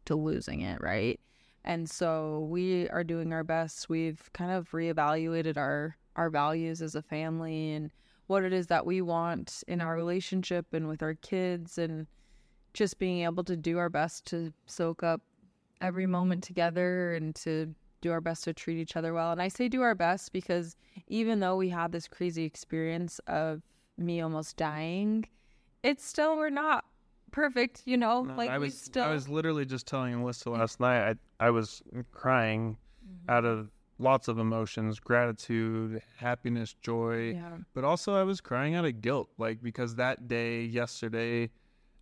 to 0.05 0.15
losing 0.15 0.61
it 0.61 0.81
right? 0.81 1.21
And 1.65 1.89
so 1.89 2.47
we 2.51 2.89
are 2.91 3.05
doing 3.05 3.33
our 3.33 3.45
best. 3.45 3.89
We've 3.89 4.31
kind 4.35 4.51
of 4.51 4.71
reevaluated 4.71 5.57
our 5.57 5.97
our 6.17 6.31
values 6.31 6.83
as 6.83 6.95
a 6.95 7.03
family 7.03 7.73
and 7.73 7.91
what 8.27 8.45
it 8.45 8.53
is 8.53 8.69
that 8.69 8.87
we 8.87 9.03
want 9.03 9.65
in 9.67 9.81
our 9.81 9.97
relationship 9.97 10.67
and 10.73 10.89
with 10.89 11.03
our 11.03 11.15
kids 11.15 11.77
and 11.77 12.07
just 12.73 12.99
being 12.99 13.23
able 13.25 13.45
to 13.45 13.57
do 13.57 13.79
our 13.79 13.91
best 13.91 14.25
to 14.27 14.53
soak 14.67 15.03
up 15.03 15.21
every 15.81 16.07
moment 16.07 16.43
together 16.43 17.15
and 17.15 17.35
to 17.35 17.75
do 18.01 18.13
our 18.13 18.21
best 18.21 18.45
to 18.45 18.53
treat 18.53 18.79
each 18.79 18.97
other 18.97 19.13
well. 19.13 19.33
And 19.33 19.43
i 19.43 19.49
say 19.49 19.69
do 19.69 19.83
our 19.83 19.95
best 19.95 20.33
because 20.33 20.77
even 21.09 21.41
though 21.41 21.57
we 21.57 21.69
had 21.69 21.93
this 21.93 22.07
crazy 22.07 22.45
experience 22.45 23.19
of 23.27 23.63
me 23.97 24.21
almost 24.21 24.57
dying, 24.57 25.27
it's 25.83 26.05
still 26.05 26.37
we're 26.37 26.51
not 26.51 26.85
perfect, 27.35 27.83
you 27.85 27.97
know. 27.97 28.23
No, 28.23 28.35
like 28.35 28.51
I 28.51 28.59
we 28.59 28.67
was 28.67 28.79
still 28.79 29.05
I 29.05 29.13
was 29.13 29.29
literally 29.29 29.67
just 29.67 29.87
telling 29.87 30.15
Alyssa 30.15 30.53
last 30.53 30.81
night. 30.81 31.17
I 31.41 31.47
I 31.47 31.51
was 31.51 31.83
crying 32.13 32.79
mm-hmm. 33.05 33.31
out 33.31 33.45
of 33.45 33.71
lots 33.99 34.29
of 34.29 34.39
emotions, 34.39 34.99
gratitude, 34.99 36.01
happiness, 36.17 36.75
joy, 36.81 37.33
yeah, 37.35 37.59
but 37.75 37.85
also 37.85 38.15
I 38.15 38.23
was 38.23 38.41
crying 38.41 38.75
out 38.75 38.85
of 38.85 39.01
guilt, 39.01 39.29
like 39.37 39.63
because 39.63 39.97
that 39.97 40.29
day 40.29 40.63
yesterday, 40.63 41.51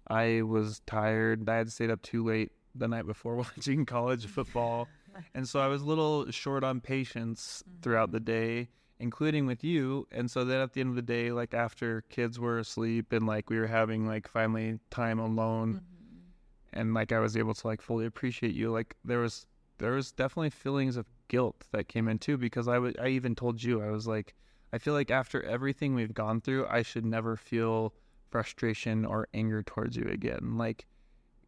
I 0.09 0.43
was 0.43 0.81
tired. 0.87 1.49
I 1.49 1.57
had 1.57 1.73
stayed 1.73 1.91
up 1.91 2.03
too 2.03 2.25
late 2.25 2.53
the 2.75 2.89
night 2.89 3.07
before 3.07 3.37
watching 3.57 3.85
college 3.87 4.27
football, 4.27 4.87
and 5.35 5.49
so 5.49 5.61
I 5.61 5.67
was 5.67 5.83
a 5.83 5.87
little 5.87 6.31
short 6.31 6.63
on 6.63 6.81
patience 6.81 7.63
mm-hmm. 7.67 7.81
throughout 7.81 8.13
the 8.13 8.21
day, 8.21 8.69
including 9.03 9.47
with 9.47 9.65
you. 9.65 10.07
And 10.13 10.31
so 10.31 10.45
then 10.45 10.61
at 10.61 10.73
the 10.73 10.81
end 10.81 10.91
of 10.91 10.97
the 10.97 11.03
day, 11.03 11.33
like 11.33 11.55
after 11.55 12.03
kids 12.09 12.39
were 12.39 12.61
asleep 12.61 13.13
and 13.13 13.27
like 13.27 13.51
we 13.51 13.59
were 13.59 13.67
having 13.67 14.07
like 14.07 14.29
finally 14.29 14.79
time 14.91 15.19
alone 15.19 15.75
mm-hmm. 15.75 16.81
and 16.81 16.95
like 16.95 17.11
I 17.11 17.19
was 17.19 17.37
able 17.37 17.53
to 17.53 17.67
like 17.67 17.83
fully 17.83 18.07
appreciate 18.07 18.55
you. 18.55 18.71
Like 18.71 18.95
there 19.05 19.19
was 19.19 19.45
there 19.79 19.91
was 19.91 20.13
definitely 20.13 20.51
feelings 20.51 20.97
of 20.97 21.07
guilt 21.27 21.67
that 21.73 21.89
came 21.89 22.07
in 22.07 22.19
too 22.21 22.39
because 22.39 22.69
I 22.69 22.79
would 22.79 22.97
I 23.01 23.09
even 23.09 23.35
told 23.35 23.61
you 23.61 23.83
I 23.83 23.91
was 23.91 24.07
like 24.07 24.35
I 24.73 24.79
feel 24.79 24.95
like 24.95 25.11
after 25.11 25.43
everything 25.43 25.95
we've 25.95 26.15
gone 26.15 26.41
through, 26.41 26.67
I 26.69 26.83
should 26.83 27.05
never 27.05 27.37
feel 27.37 27.93
frustration 28.31 29.05
or 29.05 29.29
anger 29.35 29.65
towards 29.65 29.97
you 29.97 30.05
again. 30.05 30.57
Like 30.57 30.87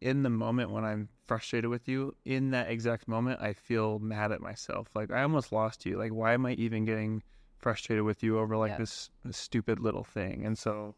in 0.01 0.23
the 0.23 0.29
moment 0.29 0.71
when 0.71 0.83
I'm 0.83 1.07
frustrated 1.25 1.69
with 1.69 1.87
you, 1.87 2.15
in 2.25 2.51
that 2.51 2.69
exact 2.69 3.07
moment, 3.07 3.41
I 3.41 3.53
feel 3.53 3.97
mad 3.99 4.33
at 4.33 4.41
myself. 4.41 4.89
Like 4.93 5.09
I 5.09 5.23
almost 5.23 5.53
lost 5.53 5.85
you. 5.85 5.97
Like 5.97 6.11
why 6.13 6.33
am 6.33 6.45
I 6.45 6.51
even 6.55 6.83
getting 6.83 7.23
frustrated 7.65 8.05
with 8.05 8.21
you 8.21 8.37
over 8.37 8.55
like 8.55 8.73
Yeah. 8.73 8.77
this, 8.77 9.09
this 9.23 9.37
stupid 9.37 9.79
little 9.79 10.03
thing? 10.03 10.45
And 10.45 10.55
so, 10.55 10.93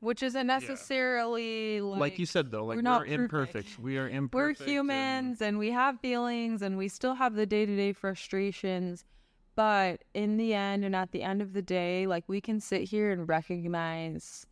which 0.00 0.22
isn't 0.22 0.46
necessarily 0.46 1.80
like, 1.82 2.00
like, 2.00 2.18
you 2.18 2.24
said 2.24 2.50
though, 2.50 2.64
like 2.64 2.76
we're 2.76 2.82
we're, 2.82 2.82
not 2.82 3.06
imperfect. 3.06 3.78
We 3.78 3.98
are 3.98 4.08
imperfect 4.08 4.34
we're 4.34 4.48
imperfect. 4.48 4.60
and- 4.60 4.70
humans 4.70 5.42
and 5.42 5.58
we 5.58 5.70
have 5.72 6.00
feelings 6.00 6.62
and 6.62 6.78
we 6.78 6.88
still 6.88 7.14
have 7.14 7.34
the 7.34 7.44
day 7.44 7.66
to 7.66 7.76
day 7.76 7.92
frustrations. 7.92 9.04
But 9.56 10.04
in 10.12 10.36
the 10.36 10.52
end, 10.52 10.84
and 10.84 10.94
at 10.94 11.12
the 11.12 11.22
end 11.22 11.40
of 11.40 11.54
the 11.54 11.62
day, 11.62 12.06
like 12.06 12.24
we 12.28 12.40
can 12.42 12.60
sit 12.60 12.82
here 12.82 13.10
and 13.10 13.26
recognize 13.28 14.46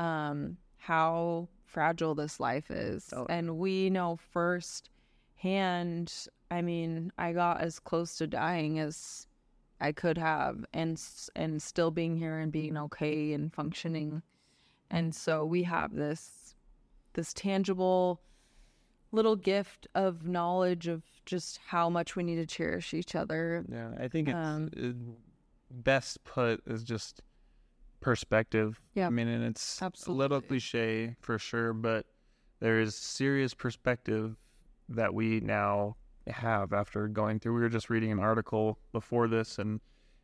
um, 0.00 0.56
how 0.78 1.48
fragile 1.64 2.14
this 2.16 2.40
life 2.40 2.68
is. 2.70 3.06
Totally. 3.06 3.26
And 3.38 3.56
we 3.58 3.88
know 3.90 4.16
firsthand, 4.32 6.12
I 6.50 6.60
mean, 6.62 7.12
I 7.18 7.32
got 7.32 7.60
as 7.60 7.78
close 7.78 8.16
to 8.18 8.26
dying 8.26 8.80
as 8.80 9.27
I 9.80 9.92
could 9.92 10.18
have 10.18 10.64
and 10.72 11.00
and 11.36 11.62
still 11.62 11.90
being 11.90 12.16
here 12.16 12.38
and 12.38 12.50
being 12.50 12.76
okay 12.76 13.32
and 13.32 13.52
functioning. 13.52 14.22
And 14.90 15.14
so 15.14 15.44
we 15.44 15.62
have 15.64 15.94
this 15.94 16.54
this 17.12 17.32
tangible 17.32 18.20
little 19.12 19.36
gift 19.36 19.86
of 19.94 20.26
knowledge 20.26 20.86
of 20.86 21.02
just 21.24 21.58
how 21.66 21.88
much 21.88 22.16
we 22.16 22.22
need 22.22 22.36
to 22.36 22.46
cherish 22.46 22.92
each 22.92 23.14
other. 23.14 23.64
Yeah, 23.70 23.90
I 23.98 24.08
think 24.08 24.28
it's 24.28 24.36
Um, 24.36 24.70
it, 24.72 24.96
best 25.70 26.24
put 26.24 26.62
is 26.66 26.82
just 26.82 27.22
perspective. 28.00 28.80
Yeah. 28.94 29.06
I 29.06 29.10
mean, 29.10 29.28
and 29.28 29.44
it's 29.44 29.80
a 29.80 30.12
little 30.12 30.40
cliche 30.40 31.16
for 31.20 31.38
sure, 31.38 31.72
but 31.72 32.06
there 32.60 32.80
is 32.80 32.94
serious 32.94 33.54
perspective 33.54 34.36
that 34.88 35.12
we 35.14 35.40
now 35.40 35.96
have 36.30 36.72
after 36.72 37.08
going 37.08 37.40
through. 37.40 37.54
We 37.54 37.60
were 37.60 37.68
just 37.68 37.90
reading 37.90 38.12
an 38.12 38.18
article 38.18 38.78
before 38.92 39.28
this 39.28 39.58
and 39.58 39.80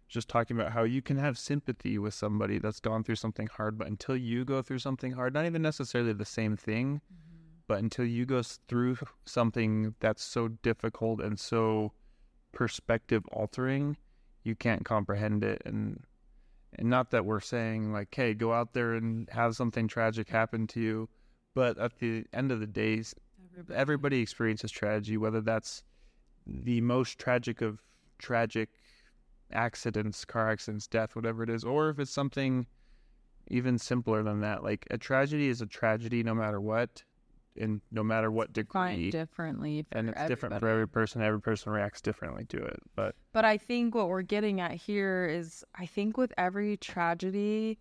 just 0.08 0.28
talking 0.28 0.58
about 0.58 0.73
how 0.73 0.84
you 0.84 1.02
can 1.02 1.16
have 1.16 1.38
sympathy 1.38 1.99
with 1.99 2.14
somebody 2.14 2.58
that's 2.58 2.80
gone 2.80 3.02
through 3.02 3.16
something 3.16 3.49
hard, 3.49 3.78
but 3.78 3.88
until 3.88 4.16
you 4.16 4.44
go 4.44 4.62
through 4.62 4.78
something 4.78 5.12
hard, 5.12 5.34
not 5.34 5.46
even 5.46 5.62
necessarily 5.62 6.12
the 6.12 6.25
same 6.25 6.56
thing, 6.56 6.96
mm-hmm. 6.96 7.38
but 7.66 7.78
until 7.78 8.04
you 8.04 8.26
go 8.26 8.42
through 8.68 8.96
something 9.25 9.94
that's 10.00 10.23
so 10.23 10.49
difficult 10.49 11.20
and 11.20 11.38
so 11.38 11.92
perspective 12.52 13.25
altering, 13.32 13.96
you 14.44 14.54
can't 14.54 14.84
comprehend 14.84 15.42
it 15.42 15.61
and 15.64 16.04
and 16.78 16.88
not 16.88 17.11
that 17.11 17.25
we're 17.25 17.40
saying 17.40 17.92
like 17.92 18.14
hey 18.14 18.34
go 18.34 18.52
out 18.52 18.73
there 18.73 18.94
and 18.94 19.28
have 19.30 19.56
something 19.56 19.88
tragic 19.88 20.28
happen 20.28 20.66
to 20.66 20.80
you 20.80 21.08
but 21.54 21.78
at 21.78 21.99
the 21.99 22.25
end 22.32 22.52
of 22.52 22.61
the 22.61 22.66
days 22.66 23.14
everybody 23.73 24.20
experiences 24.20 24.70
tragedy 24.70 25.16
whether 25.16 25.40
that's 25.40 25.82
the 26.46 26.80
most 26.80 27.18
tragic 27.18 27.60
of 27.60 27.82
tragic 28.18 28.68
accidents 29.52 30.24
car 30.24 30.50
accidents 30.50 30.86
death 30.86 31.14
whatever 31.14 31.42
it 31.42 31.50
is 31.50 31.64
or 31.64 31.90
if 31.90 31.98
it's 31.98 32.10
something 32.10 32.66
even 33.48 33.78
simpler 33.78 34.22
than 34.22 34.40
that 34.40 34.62
like 34.64 34.86
a 34.90 34.98
tragedy 34.98 35.48
is 35.48 35.60
a 35.60 35.66
tragedy 35.66 36.22
no 36.22 36.34
matter 36.34 36.60
what 36.60 37.02
and 37.56 37.80
no 37.92 38.02
matter 38.02 38.30
what 38.32 38.52
degree 38.52 39.10
differently 39.10 39.86
and 39.92 40.08
it's 40.08 40.26
different 40.26 40.58
for 40.58 40.68
every 40.68 40.88
person 40.88 41.22
every 41.22 41.40
person 41.40 41.70
reacts 41.70 42.00
differently 42.00 42.44
to 42.46 42.56
it 42.56 42.80
but 42.96 43.14
But 43.32 43.44
I 43.44 43.58
think 43.58 43.94
what 43.94 44.08
we're 44.08 44.22
getting 44.22 44.60
at 44.60 44.72
here 44.72 45.26
is 45.26 45.64
I 45.74 45.86
think 45.86 46.16
with 46.16 46.32
every 46.36 46.76
tragedy 46.78 47.78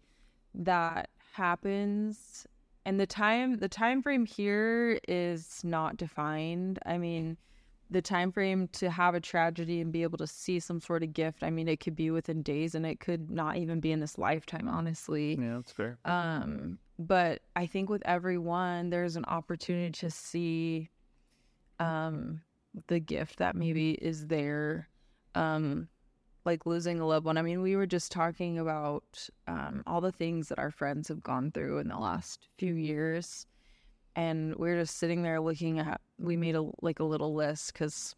that 0.54 1.10
happens 1.34 2.46
and 2.86 3.00
the 3.00 3.08
time 3.08 3.58
the 3.58 3.70
time 3.70 4.02
frame 4.02 4.26
here 4.26 5.00
is 5.08 5.62
not 5.64 5.98
defined. 5.98 6.80
I 6.86 6.98
mean, 6.98 7.38
the 7.94 8.02
time 8.02 8.32
frame 8.32 8.68
to 8.74 8.90
have 8.90 9.16
a 9.16 9.22
tragedy 9.22 9.80
and 9.80 9.92
be 9.92 10.04
able 10.04 10.18
to 10.18 10.28
see 10.28 10.60
some 10.60 10.82
sort 10.82 11.04
of 11.04 11.14
gift, 11.14 11.44
I 11.44 11.50
mean, 11.50 11.68
it 11.68 11.80
could 11.80 11.96
be 11.96 12.12
within 12.12 12.42
days 12.42 12.76
and 12.76 12.86
it 12.86 13.00
could 13.00 13.32
not 13.32 13.58
even 13.58 13.80
be 13.80 13.92
in 13.92 14.00
this 14.02 14.18
lifetime, 14.18 14.68
honestly. 14.68 15.38
yeah 15.40 15.56
that's 15.56 15.72
fair 15.72 15.98
Um, 16.06 16.80
but 17.00 17.42
I 17.56 17.66
think 17.66 17.90
with 17.90 18.02
everyone, 18.06 18.90
there's 18.90 19.16
an 19.16 19.26
opportunity 19.26 19.92
to 20.00 20.10
see 20.12 20.90
um 21.80 22.42
the 22.88 23.00
gift 23.00 23.38
that 23.38 23.56
maybe 23.56 23.92
is 23.94 24.28
there. 24.28 24.90
Um, 25.36 25.88
like 26.46 26.66
losing 26.66 27.00
a 27.00 27.08
loved 27.08 27.26
one. 27.26 27.38
I 27.38 27.42
mean, 27.42 27.62
we 27.62 27.76
were 27.76 27.86
just 27.88 28.12
talking 28.12 28.60
about 28.60 29.30
um 29.48 29.84
all 29.88 30.02
the 30.02 30.12
things 30.12 30.50
that 30.50 30.60
our 30.60 30.72
friends 30.72 31.08
have 31.08 31.24
gone 31.24 31.52
through 31.52 31.80
in 31.80 31.88
the 31.88 31.98
last 31.98 32.48
few 32.58 32.74
years. 32.74 33.46
And 34.16 34.56
we 34.56 34.70
are 34.70 34.80
just 34.80 34.98
sitting 34.98 35.24
there 35.24 35.42
looking 35.42 35.80
at 35.80 36.00
we 36.20 36.38
made 36.38 36.56
a 36.56 36.70
like 36.82 37.00
a 37.00 37.04
little 37.04 37.34
list 37.34 37.74
because 37.74 38.16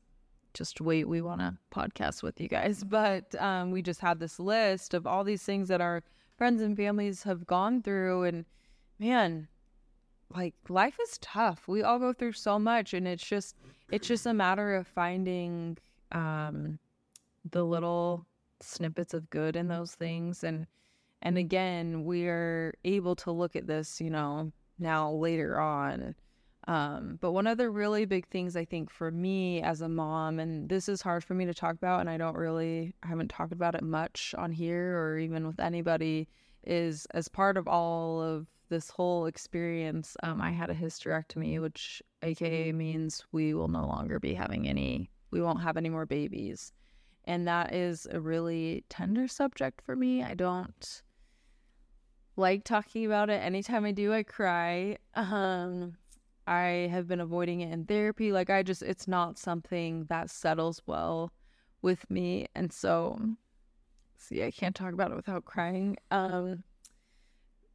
just 0.55 0.81
wait, 0.81 1.07
we 1.07 1.21
want 1.21 1.41
to 1.41 1.57
podcast 1.71 2.23
with 2.23 2.39
you 2.41 2.47
guys. 2.47 2.83
But 2.83 3.35
um, 3.39 3.71
we 3.71 3.81
just 3.81 3.99
had 3.99 4.19
this 4.19 4.39
list 4.39 4.93
of 4.93 5.05
all 5.05 5.23
these 5.23 5.43
things 5.43 5.67
that 5.67 5.81
our 5.81 6.01
friends 6.37 6.61
and 6.61 6.75
families 6.75 7.23
have 7.23 7.45
gone 7.45 7.83
through. 7.83 8.23
And 8.23 8.45
man, 8.97 9.47
like 10.33 10.55
life 10.69 10.97
is 11.01 11.17
tough. 11.19 11.67
We 11.67 11.83
all 11.83 11.99
go 11.99 12.13
through 12.13 12.33
so 12.33 12.57
much. 12.57 12.93
And 12.93 13.07
it's 13.07 13.25
just, 13.25 13.55
it's 13.91 14.07
just 14.07 14.25
a 14.25 14.33
matter 14.33 14.75
of 14.75 14.87
finding 14.87 15.77
um, 16.11 16.79
the 17.51 17.63
little 17.63 18.25
snippets 18.61 19.13
of 19.13 19.29
good 19.29 19.55
in 19.55 19.67
those 19.67 19.93
things. 19.93 20.43
And, 20.43 20.67
and 21.21 21.37
again, 21.37 22.05
we're 22.05 22.73
able 22.85 23.15
to 23.17 23.31
look 23.31 23.55
at 23.55 23.67
this, 23.67 23.99
you 23.99 24.09
know, 24.09 24.51
now 24.79 25.11
later 25.11 25.59
on 25.59 26.15
um, 26.67 27.19
but 27.21 27.31
one 27.31 27.45
of 27.45 27.57
the 27.57 27.69
really 27.69 28.05
big 28.05 28.27
things 28.27 28.55
I 28.55 28.65
think 28.65 28.89
for 28.89 29.11
me 29.11 29.61
as 29.61 29.81
a 29.81 29.89
mom, 29.89 30.39
and 30.39 30.67
this 30.67 30.89
is 30.89 31.01
hard 31.01 31.23
for 31.23 31.35
me 31.35 31.45
to 31.45 31.53
talk 31.53 31.75
about, 31.75 31.99
and 31.99 32.09
I 32.09 32.17
don't 32.17 32.35
really, 32.35 32.95
I 33.03 33.07
haven't 33.07 33.29
talked 33.29 33.53
about 33.53 33.75
it 33.75 33.83
much 33.83 34.33
on 34.37 34.51
here 34.51 34.97
or 34.97 35.19
even 35.19 35.45
with 35.45 35.59
anybody, 35.59 36.27
is 36.63 37.05
as 37.11 37.27
part 37.27 37.57
of 37.57 37.67
all 37.67 38.19
of 38.19 38.47
this 38.69 38.89
whole 38.89 39.27
experience, 39.27 40.17
um, 40.23 40.41
I 40.41 40.49
had 40.49 40.71
a 40.71 40.75
hysterectomy, 40.75 41.61
which 41.61 42.01
AKA 42.23 42.71
means 42.71 43.23
we 43.31 43.53
will 43.53 43.67
no 43.67 43.85
longer 43.85 44.19
be 44.19 44.33
having 44.33 44.67
any, 44.67 45.11
we 45.29 45.41
won't 45.41 45.61
have 45.61 45.77
any 45.77 45.89
more 45.89 46.07
babies. 46.07 46.73
And 47.25 47.47
that 47.47 47.75
is 47.75 48.07
a 48.09 48.19
really 48.19 48.83
tender 48.89 49.27
subject 49.27 49.81
for 49.83 49.95
me. 49.95 50.23
I 50.23 50.33
don't 50.33 51.03
like 52.37 52.63
talking 52.63 53.05
about 53.05 53.29
it. 53.29 53.41
Anytime 53.41 53.85
I 53.85 53.91
do, 53.91 54.13
I 54.13 54.23
cry. 54.23 54.97
Um, 55.15 55.97
I 56.47 56.89
have 56.91 57.07
been 57.07 57.19
avoiding 57.19 57.61
it 57.61 57.71
in 57.71 57.85
therapy. 57.85 58.31
Like 58.31 58.49
I 58.49 58.63
just 58.63 58.81
it's 58.81 59.07
not 59.07 59.37
something 59.37 60.05
that 60.05 60.29
settles 60.29 60.81
well 60.85 61.31
with 61.81 62.09
me. 62.09 62.47
And 62.55 62.71
so 62.71 63.19
see, 64.17 64.43
I 64.43 64.51
can't 64.51 64.75
talk 64.75 64.93
about 64.93 65.11
it 65.11 65.15
without 65.15 65.45
crying. 65.45 65.97
Um 66.11 66.63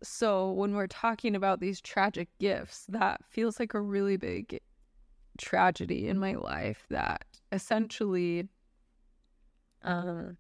so 0.02 0.52
when 0.52 0.74
we're 0.74 0.86
talking 0.86 1.34
about 1.34 1.60
these 1.60 1.80
tragic 1.80 2.28
gifts, 2.38 2.86
that 2.88 3.22
feels 3.28 3.60
like 3.60 3.74
a 3.74 3.80
really 3.80 4.16
big 4.16 4.60
tragedy 5.36 6.08
in 6.08 6.18
my 6.18 6.34
life 6.34 6.86
that 6.90 7.24
essentially 7.50 8.48
um 9.82 10.36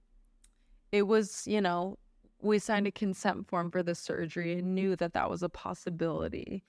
it 0.92 1.02
was, 1.02 1.46
you 1.46 1.60
know, 1.60 1.98
we 2.42 2.58
signed 2.58 2.86
a 2.86 2.92
consent 2.92 3.46
form 3.48 3.70
for 3.70 3.82
the 3.82 3.94
surgery 3.94 4.58
and 4.58 4.74
knew 4.74 4.96
that 4.96 5.12
that 5.12 5.28
was 5.28 5.42
a 5.42 5.48
possibility 5.48 6.64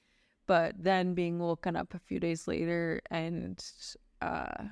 but 0.48 0.74
then 0.78 1.13
being 1.13 1.40
woken 1.40 1.75
up 1.75 1.94
a 1.94 2.00
few 2.00 2.20
days 2.20 2.48
later 2.48 3.01
and 3.10 3.63
uh, 4.22 4.66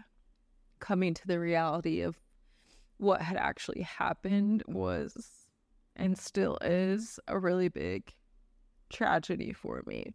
coming 0.79 1.13
to 1.13 1.27
the 1.27 1.39
reality 1.39 2.01
of 2.01 2.19
what 2.97 3.21
had 3.21 3.37
actually 3.37 3.81
happened 3.81 4.63
was 4.67 5.47
and 5.95 6.17
still 6.17 6.57
is 6.61 7.19
a 7.27 7.37
really 7.37 7.69
big 7.69 8.13
tragedy 8.89 9.53
for 9.53 9.83
me. 9.85 10.13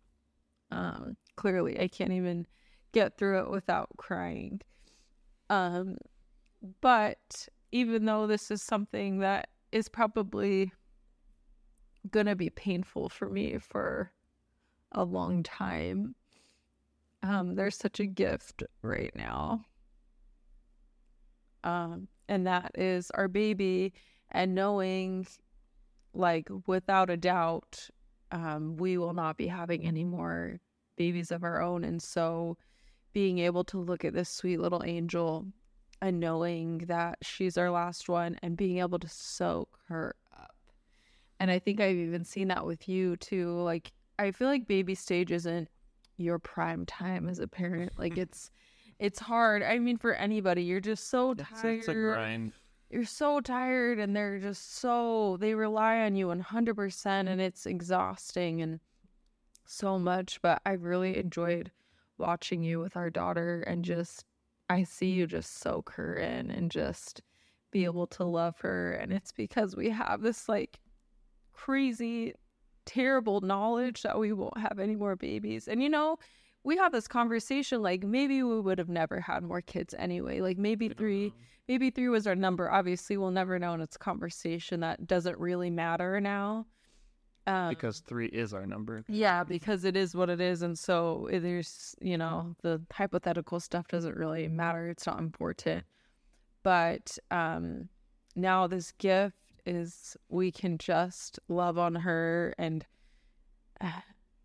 Um, 0.71 1.17
clearly, 1.37 1.81
I 1.81 1.89
can't 1.89 2.13
even 2.13 2.47
get 2.93 3.17
through 3.17 3.41
it 3.41 3.51
without 3.51 3.89
crying. 3.97 4.61
Um, 5.51 5.97
but 6.81 7.49
even 7.73 8.05
though 8.05 8.27
this 8.27 8.51
is 8.51 8.63
something 8.63 9.19
that 9.19 9.49
is 9.75 9.89
probably 9.89 10.73
going 12.11 12.27
to 12.27 12.37
be 12.37 12.49
painful 12.49 13.09
for 13.09 13.29
me 13.29 13.59
for 13.59 14.13
a 14.93 15.03
long 15.05 15.43
time. 15.43 16.15
Um, 17.25 17.57
there's 17.57 17.77
such 17.77 17.99
a 17.99 18.07
gift 18.07 18.63
right 18.83 19.11
now. 19.17 19.65
Um, 21.65 22.07
and 22.29 22.47
that 22.47 22.71
is 22.77 23.11
our 23.13 23.27
baby, 23.27 23.93
and 24.31 24.55
knowing, 24.55 25.27
like, 26.13 26.49
without 26.67 27.11
a 27.11 27.17
doubt, 27.17 27.89
um, 28.31 28.77
we 28.77 28.97
will 28.97 29.15
not 29.15 29.37
be 29.37 29.49
having 29.49 29.85
any 29.85 30.05
more 30.05 30.61
babies 30.97 31.33
of 31.33 31.43
our 31.43 31.61
own. 31.61 31.83
And 31.83 32.01
so, 32.01 32.57
being 33.13 33.39
able 33.41 33.65
to 33.65 33.79
look 33.79 34.05
at 34.05 34.13
this 34.13 34.29
sweet 34.29 34.61
little 34.61 34.85
angel 34.85 35.47
and 36.05 36.21
knowing 36.21 36.79
that 36.87 37.17
she's 37.23 37.57
our 37.57 37.71
last 37.71 38.11
one 38.11 38.37
and 38.43 38.59
being 38.59 38.79
able 38.79 38.99
to 38.99 39.09
soak 39.09 39.79
her 39.89 40.15
up. 40.39 40.55
And 41.41 41.51
I 41.51 41.59
think 41.59 41.81
I've 41.81 41.97
even 41.97 42.27
seen 42.27 42.49
that 42.49 42.67
with 42.67 42.87
you 42.91 43.17
too. 43.17 43.59
Like, 43.63 43.91
I 44.19 44.31
feel 44.31 44.49
like 44.49 44.67
baby 44.69 44.95
stage 44.95 45.33
isn't 45.33 45.67
your 46.19 46.39
prime 46.39 46.85
time 46.85 47.27
as 47.27 47.39
a 47.39 47.49
parent. 47.49 47.93
Like 47.99 48.19
it's 48.19 48.51
it's 48.99 49.19
hard. 49.19 49.63
I 49.63 49.79
mean 49.79 49.97
for 49.97 50.13
anybody, 50.13 50.63
you're 50.63 50.79
just 50.79 51.09
so 51.09 51.33
tired. 51.33 51.79
it's 51.79 51.89
a 51.89 51.95
grind 51.95 52.53
You're 52.91 53.07
so 53.07 53.41
tired 53.41 53.99
and 53.99 54.15
they're 54.15 54.39
just 54.39 54.75
so 54.77 55.39
they 55.41 55.55
rely 55.55 56.01
on 56.01 56.17
you 56.17 56.27
100% 56.27 57.07
and 57.07 57.41
it's 57.41 57.65
exhausting 57.65 58.61
and 58.61 58.79
so 59.65 59.99
much, 59.99 60.43
but 60.43 60.61
I 60.67 60.73
really 60.73 61.17
enjoyed 61.17 61.71
watching 62.19 62.63
you 62.63 62.79
with 62.79 62.95
our 62.95 63.09
daughter 63.09 63.63
and 63.67 63.83
just 63.83 64.27
I 64.69 64.85
see 64.85 65.11
you 65.11 65.25
mm-hmm. 65.25 65.37
just 65.37 65.61
soak 65.61 65.91
her 65.93 66.15
in 66.15 66.51
and 66.51 66.71
just 66.71 67.23
be 67.71 67.85
able 67.85 68.07
to 68.07 68.25
love 68.25 68.61
her 68.61 68.93
and 68.93 69.13
it's 69.13 69.33
because 69.33 69.75
we 69.75 69.91
have 69.91 70.23
this 70.23 70.49
like 70.49 70.79
crazy 71.53 72.35
terrible 72.87 73.41
knowledge 73.41 74.03
that 74.03 74.19
we 74.19 74.33
won't 74.33 74.59
have 74.59 74.79
any 74.79 74.97
more 74.97 75.17
babies. 75.17 75.69
And 75.69 75.83
you 75.83 75.89
know, 75.89 76.19
we 76.65 76.77
have 76.77 76.93
this 76.93 77.09
conversation 77.09 77.83
like 77.83 78.03
maybe 78.03 78.43
we 78.43 78.61
would 78.61 78.79
have 78.79 78.89
never 78.89 79.21
had 79.21 79.43
more 79.43 79.61
kids 79.61 79.95
anyway. 79.99 80.41
Like 80.41 80.59
maybe 80.59 80.89
three, 80.89 81.33
maybe 81.69 81.91
three 81.91 82.09
was 82.09 82.27
our 82.27 82.35
number. 82.35 82.71
Obviously, 82.71 83.17
we'll 83.17 83.31
never 83.31 83.59
know, 83.59 83.73
and 83.75 83.83
it's 83.83 83.97
a 83.97 84.01
conversation 84.01 84.81
that 84.81 85.07
doesn't 85.07 85.39
really 85.39 85.71
matter 85.71 86.21
now. 86.21 86.67
Um, 87.47 87.69
because 87.69 88.01
three 88.01 88.27
is 88.29 88.55
our 88.55 88.67
number. 88.67 89.05
yeah, 89.09 89.45
because 89.45 89.85
it 89.85 89.97
is 89.97 90.15
what 90.15 90.31
it 90.31 90.41
is, 90.41 90.63
and 90.63 90.79
so 90.79 91.29
there's 91.31 91.95
you 92.01 92.17
know 92.17 92.55
the 92.63 92.81
hypothetical 92.93 93.61
stuff 93.61 93.89
doesn't 93.89 94.17
really 94.17 94.49
matter. 94.49 94.89
It's 94.89 95.07
not 95.07 95.19
important. 95.19 95.85
But 96.63 97.19
um, 97.31 97.91
now 98.35 98.67
this 98.67 98.93
gift 98.93 99.37
is 99.67 100.17
we 100.29 100.51
can 100.51 100.79
just 100.79 101.39
love 101.49 101.79
on 101.79 101.95
her 101.95 102.55
and 102.59 102.85
uh, 103.81 104.01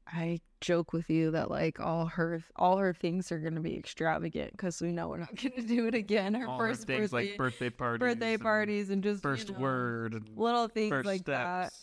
I 0.08 0.39
joke 0.62 0.91
with 0.91 1.10
you 1.10 1.32
that 1.32 1.50
like 1.50 1.79
all 1.79 2.06
her 2.08 2.44
all 2.56 2.77
her 2.77 2.94
things 2.94 3.32
are 3.32 3.39
gonna 3.39 3.60
be 3.62 3.77
extravagant 3.77 4.51
because 4.51 4.82
we 4.82 4.91
know 4.91 5.10
we're 5.10 5.18
not 5.18 5.36
gonna 5.41 5.65
do 5.65 5.88
it 5.88 5.96
again. 5.96 6.34
Her 6.34 6.48
All 6.48 6.58
her 6.58 6.70
first 6.70 6.88
things 6.88 7.12
birthday, 7.12 7.29
like 7.29 7.38
birthday 7.38 7.70
parties, 7.70 8.00
birthday 8.00 8.34
and 8.34 8.41
parties, 8.41 8.89
and 8.89 9.03
just 9.03 9.24
you 9.24 9.29
first 9.29 9.51
know, 9.51 9.60
word, 9.60 10.29
little 10.36 10.68
things 10.68 10.89
first 10.89 11.06
like 11.06 11.25
that. 11.25 11.74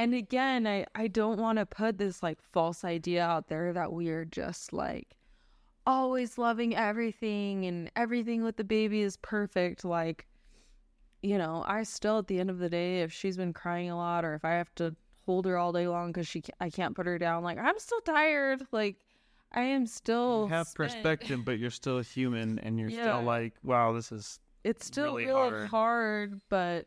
And 0.00 0.14
again, 0.14 0.66
I 0.66 0.86
I 0.94 1.08
don't 1.08 1.38
want 1.38 1.58
to 1.58 1.66
put 1.66 1.98
this 1.98 2.22
like 2.22 2.40
false 2.40 2.84
idea 2.84 3.22
out 3.22 3.48
there 3.48 3.72
that 3.74 3.92
we 3.92 4.08
are 4.08 4.24
just 4.24 4.72
like 4.72 5.16
always 5.86 6.38
loving 6.38 6.74
everything 6.74 7.66
and 7.66 7.90
everything 7.94 8.42
with 8.42 8.56
the 8.56 8.64
baby 8.64 9.02
is 9.02 9.18
perfect. 9.18 9.84
Like, 9.84 10.26
you 11.22 11.36
know, 11.36 11.64
I 11.66 11.82
still 11.82 12.18
at 12.18 12.28
the 12.28 12.40
end 12.40 12.48
of 12.48 12.58
the 12.58 12.70
day, 12.70 13.02
if 13.02 13.12
she's 13.12 13.36
been 13.36 13.52
crying 13.52 13.90
a 13.90 13.96
lot 13.96 14.24
or 14.24 14.34
if 14.34 14.42
I 14.44 14.52
have 14.52 14.74
to 14.76 14.96
hold 15.26 15.44
her 15.44 15.58
all 15.58 15.72
day 15.72 15.86
long 15.86 16.12
because 16.12 16.26
she 16.26 16.42
I 16.60 16.70
can't 16.70 16.96
put 16.96 17.04
her 17.04 17.18
down, 17.18 17.42
like 17.44 17.58
I'm 17.58 17.78
still 17.78 18.00
tired. 18.00 18.62
Like 18.72 18.96
I 19.52 19.62
am 19.62 19.84
still 19.86 20.44
You 20.44 20.54
have 20.54 20.68
spent. 20.68 20.92
perspective, 20.92 21.44
but 21.44 21.58
you're 21.58 21.70
still 21.70 21.98
a 21.98 22.02
human, 22.02 22.58
and 22.60 22.78
you're 22.80 22.88
Yeah. 22.88 23.02
still 23.02 23.22
like, 23.24 23.52
wow, 23.62 23.92
this 23.92 24.12
is 24.12 24.40
it's 24.64 24.86
still 24.86 25.04
really 25.16 25.26
really, 25.26 25.50
hard. 25.50 25.68
hard. 25.68 26.40
but 26.48 26.86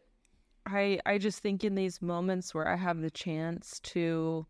i 0.66 1.00
i 1.06 1.18
just 1.18 1.40
think 1.40 1.64
in 1.64 1.76
these 1.76 2.02
moments 2.02 2.54
where 2.54 2.68
i 2.68 2.76
have 2.76 3.02
the 3.02 3.12
chance 3.12 3.80
to 3.82 4.46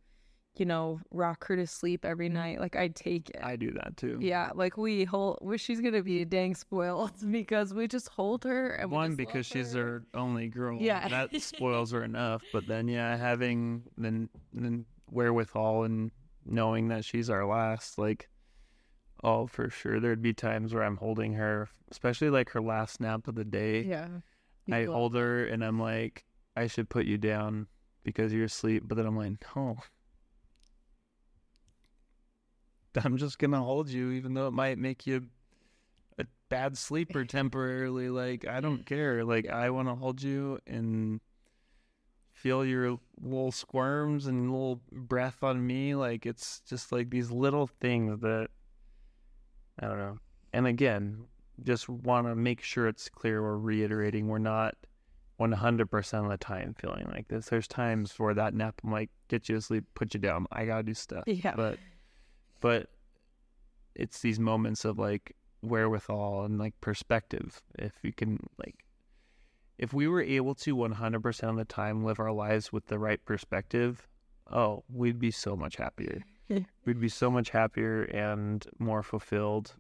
you 0.58 0.66
know 0.66 1.00
rock 1.12 1.46
her 1.48 1.56
to 1.56 1.66
sleep 1.66 2.06
every 2.06 2.28
mm-hmm. 2.28 2.36
night 2.36 2.60
like 2.60 2.76
i'd 2.76 2.96
take 2.96 3.30
it 3.32 3.40
I 3.42 3.56
do 3.56 3.72
that 3.72 3.98
too. 3.98 4.20
yeah 4.22 4.52
like 4.54 4.78
we 4.78 5.04
hold 5.04 5.40
well, 5.42 5.58
she's 5.58 5.82
gonna 5.82 6.04
be 6.04 6.24
dang 6.26 6.56
spoiled 6.56 7.12
because 7.32 7.74
we 7.74 7.88
just 7.88 8.10
hold 8.10 8.44
her 8.44 8.70
and 8.70 8.92
we 8.92 8.96
One 8.96 9.16
because 9.16 9.46
she's 9.46 9.74
her. 9.74 10.04
our 10.14 10.22
only 10.22 10.48
girl. 10.48 10.78
Yeah. 10.80 11.08
that 11.08 11.42
spoils 11.42 11.92
her 11.92 12.04
enough. 12.04 12.44
But 12.52 12.68
then, 12.68 12.88
yeah, 12.88 13.16
having 13.18 13.84
then 13.98 14.30
then 14.54 14.86
wherewithal 15.10 15.84
and 15.84 16.12
knowing 16.46 16.90
that 16.90 17.06
she's 17.06 17.30
our 17.30 17.46
last, 17.46 17.98
like, 17.98 18.30
oh, 19.24 19.48
for 19.48 19.70
sure, 19.70 20.00
there'd 20.00 20.22
be 20.22 20.34
times 20.34 20.74
where 20.74 20.84
I'm 20.84 20.98
holding 20.98 21.34
her, 21.34 21.70
especially 21.92 22.30
like 22.30 22.52
her 22.52 22.62
last 22.62 23.00
nap 23.02 23.28
of 23.28 23.36
the 23.36 23.46
day. 23.46 23.84
yeah 23.84 24.08
I 24.72 24.86
hold 24.86 25.16
her 25.16 25.46
and 25.46 25.64
I'm 25.64 25.80
like, 25.80 26.26
I 26.56 26.68
should 26.68 26.90
put 26.90 27.06
you 27.06 27.18
down 27.18 27.68
because 28.04 28.32
you're 28.32 28.46
asleep. 28.46 28.84
But 28.86 28.96
then 28.96 29.06
I'm 29.06 29.18
like, 29.18 29.34
no. 29.56 29.78
I'm 33.04 33.18
just 33.18 33.40
gonna 33.40 33.62
hold 33.62 33.90
you, 33.90 34.12
even 34.12 34.36
though 34.36 34.48
it 34.48 34.54
might 34.54 34.78
make 34.78 35.08
you 35.08 35.26
a 36.20 36.26
bad 36.50 36.78
sleeper 36.78 37.26
temporarily. 37.30 38.10
Like 38.10 38.48
I 38.48 38.60
don't 38.62 38.86
care. 38.86 39.26
Like 39.26 39.50
I 39.50 39.72
want 39.72 39.88
to 39.88 39.96
hold 39.96 40.22
you 40.22 40.60
and 40.68 41.20
feel 42.34 42.64
your 42.66 43.00
little 43.22 43.52
squirms 43.52 44.28
and 44.28 44.52
little 44.52 44.82
breath 44.92 45.44
on 45.44 45.66
me. 45.66 45.96
Like 45.96 46.26
it's 46.26 46.62
just 46.68 46.92
like 46.92 47.10
these 47.10 47.32
little 47.32 47.68
things 47.68 48.20
that 48.22 48.50
I 49.80 49.88
don't 49.88 49.98
know. 49.98 50.20
And 50.54 50.68
again, 50.68 51.26
just 51.64 51.88
want 51.88 52.28
to 52.28 52.36
make 52.36 52.62
sure 52.62 52.88
it's 52.88 53.10
clear 53.10 53.42
we're 53.42 53.58
reiterating 53.58 54.28
we're 54.28 54.40
not 54.40 54.76
100% 55.40 56.24
of 56.24 56.30
the 56.30 56.38
time 56.38 56.76
feeling 56.80 57.08
like 57.12 57.28
this. 57.28 57.48
There's 57.48 57.68
times 57.68 58.14
where 58.18 58.34
that 58.34 58.54
nap, 58.54 58.80
I'm 58.84 58.92
like, 58.92 59.10
get 59.28 59.50
you 59.50 59.56
to 59.56 59.62
sleep, 59.62 59.84
put 59.96 60.14
you 60.14 60.20
down. 60.20 60.46
I 60.52 60.66
got 60.66 60.78
to 60.78 60.84
do 60.84 60.94
stuff. 60.94 61.24
yeah 61.26 61.54
But, 61.56 61.80
but 62.62 62.88
it's 63.96 64.20
these 64.22 64.40
moments 64.40 64.86
of 64.86 65.00
like 65.00 65.36
wherewithal 65.62 66.46
and 66.46 66.60
like 66.60 66.80
perspective. 66.82 67.62
If 67.80 67.94
you 68.04 68.14
can, 68.14 68.40
like, 68.58 68.76
if 69.78 69.94
we 69.94 70.08
were 70.08 70.22
able 70.22 70.56
to 70.56 70.76
100% 70.76 71.50
of 71.50 71.56
the 71.58 71.66
time 71.66 72.04
live 72.06 72.20
our 72.20 72.32
lives 72.32 72.72
with 72.72 72.86
the 72.88 73.00
right 73.00 73.24
perspective, 73.26 74.08
oh, 74.52 74.84
we'd 74.88 75.20
be 75.20 75.32
so 75.32 75.56
much 75.56 75.78
happier. 75.78 76.22
we'd 76.86 77.00
be 77.00 77.10
so 77.10 77.32
much 77.32 77.50
happier 77.50 78.04
and 78.04 78.66
more 78.80 79.02
fulfilled. 79.02 79.74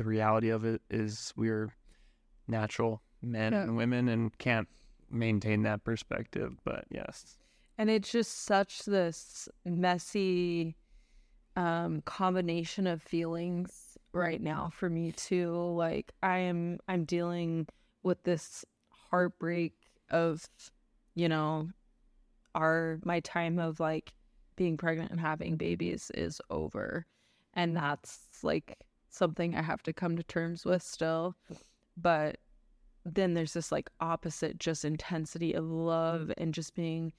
The 0.00 0.06
reality 0.06 0.48
of 0.48 0.64
it 0.64 0.80
is 0.88 1.30
we're 1.36 1.74
natural 2.48 3.02
men 3.20 3.52
Yeah. 3.52 3.64
and 3.64 3.76
women 3.76 4.08
and 4.08 4.36
can't 4.38 4.66
maintain 5.10 5.60
that 5.64 5.84
perspective. 5.84 6.56
But 6.64 6.86
yes, 6.90 7.36
and 7.76 7.90
it's 7.90 8.10
just 8.10 8.44
such 8.46 8.86
this 8.86 9.46
messy 9.66 10.74
um 11.54 12.00
combination 12.06 12.86
of 12.86 13.02
feelings 13.02 13.98
right 14.14 14.40
now 14.40 14.70
for 14.72 14.88
me 14.88 15.12
too 15.12 15.52
like 15.76 16.12
i 16.22 16.38
am 16.38 16.78
i'm 16.88 17.04
dealing 17.04 17.66
with 18.04 18.22
this 18.22 18.64
heartbreak 19.10 19.74
of 20.10 20.48
you 21.16 21.28
know 21.28 21.68
our 22.54 23.00
my 23.04 23.18
time 23.20 23.58
of 23.58 23.80
like 23.80 24.12
being 24.56 24.76
pregnant 24.76 25.10
and 25.10 25.20
having 25.20 25.56
babies 25.56 26.10
is 26.14 26.40
over 26.50 27.04
and 27.54 27.76
that's 27.76 28.20
like 28.44 28.78
something 29.10 29.54
i 29.54 29.62
have 29.62 29.82
to 29.82 29.92
come 29.92 30.16
to 30.16 30.22
terms 30.22 30.64
with 30.64 30.82
still 30.82 31.34
but 31.96 32.38
then 33.04 33.34
there's 33.34 33.52
this 33.52 33.72
like 33.72 33.90
opposite 34.00 34.58
just 34.58 34.84
intensity 34.84 35.52
of 35.52 35.64
love 35.64 36.22
mm. 36.22 36.34
and 36.38 36.54
just 36.54 36.74
being 36.74 37.12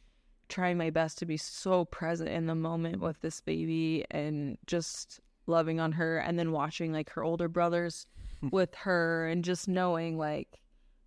trying 0.49 0.77
my 0.77 0.89
best 0.89 1.17
to 1.17 1.25
be 1.25 1.37
so 1.37 1.85
present 1.85 2.29
in 2.29 2.45
the 2.45 2.55
moment 2.55 2.99
with 2.99 3.19
this 3.21 3.39
baby 3.41 4.05
and 4.11 4.57
just 4.67 5.21
loving 5.47 5.79
on 5.79 5.93
her 5.93 6.17
and 6.17 6.37
then 6.37 6.51
watching 6.51 6.91
like 6.91 7.09
her 7.09 7.23
older 7.23 7.47
brothers 7.47 8.05
hmm. 8.41 8.49
with 8.51 8.75
her 8.75 9.27
and 9.27 9.43
just 9.43 9.67
knowing 9.67 10.17
like 10.17 10.61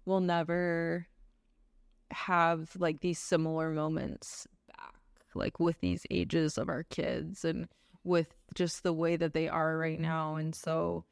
we'll 0.06 0.20
never 0.20 1.06
have 2.10 2.70
like 2.78 3.00
these 3.00 3.18
similar 3.18 3.70
moments 3.70 4.46
back 4.68 4.94
like 5.34 5.60
with 5.60 5.78
these 5.80 6.06
ages 6.10 6.56
of 6.56 6.68
our 6.68 6.84
kids 6.84 7.44
and 7.44 7.68
with 8.02 8.34
just 8.54 8.82
the 8.82 8.92
way 8.92 9.16
that 9.16 9.32
they 9.34 9.48
are 9.48 9.76
right 9.78 10.00
now 10.00 10.36
and 10.36 10.54
so 10.54 11.04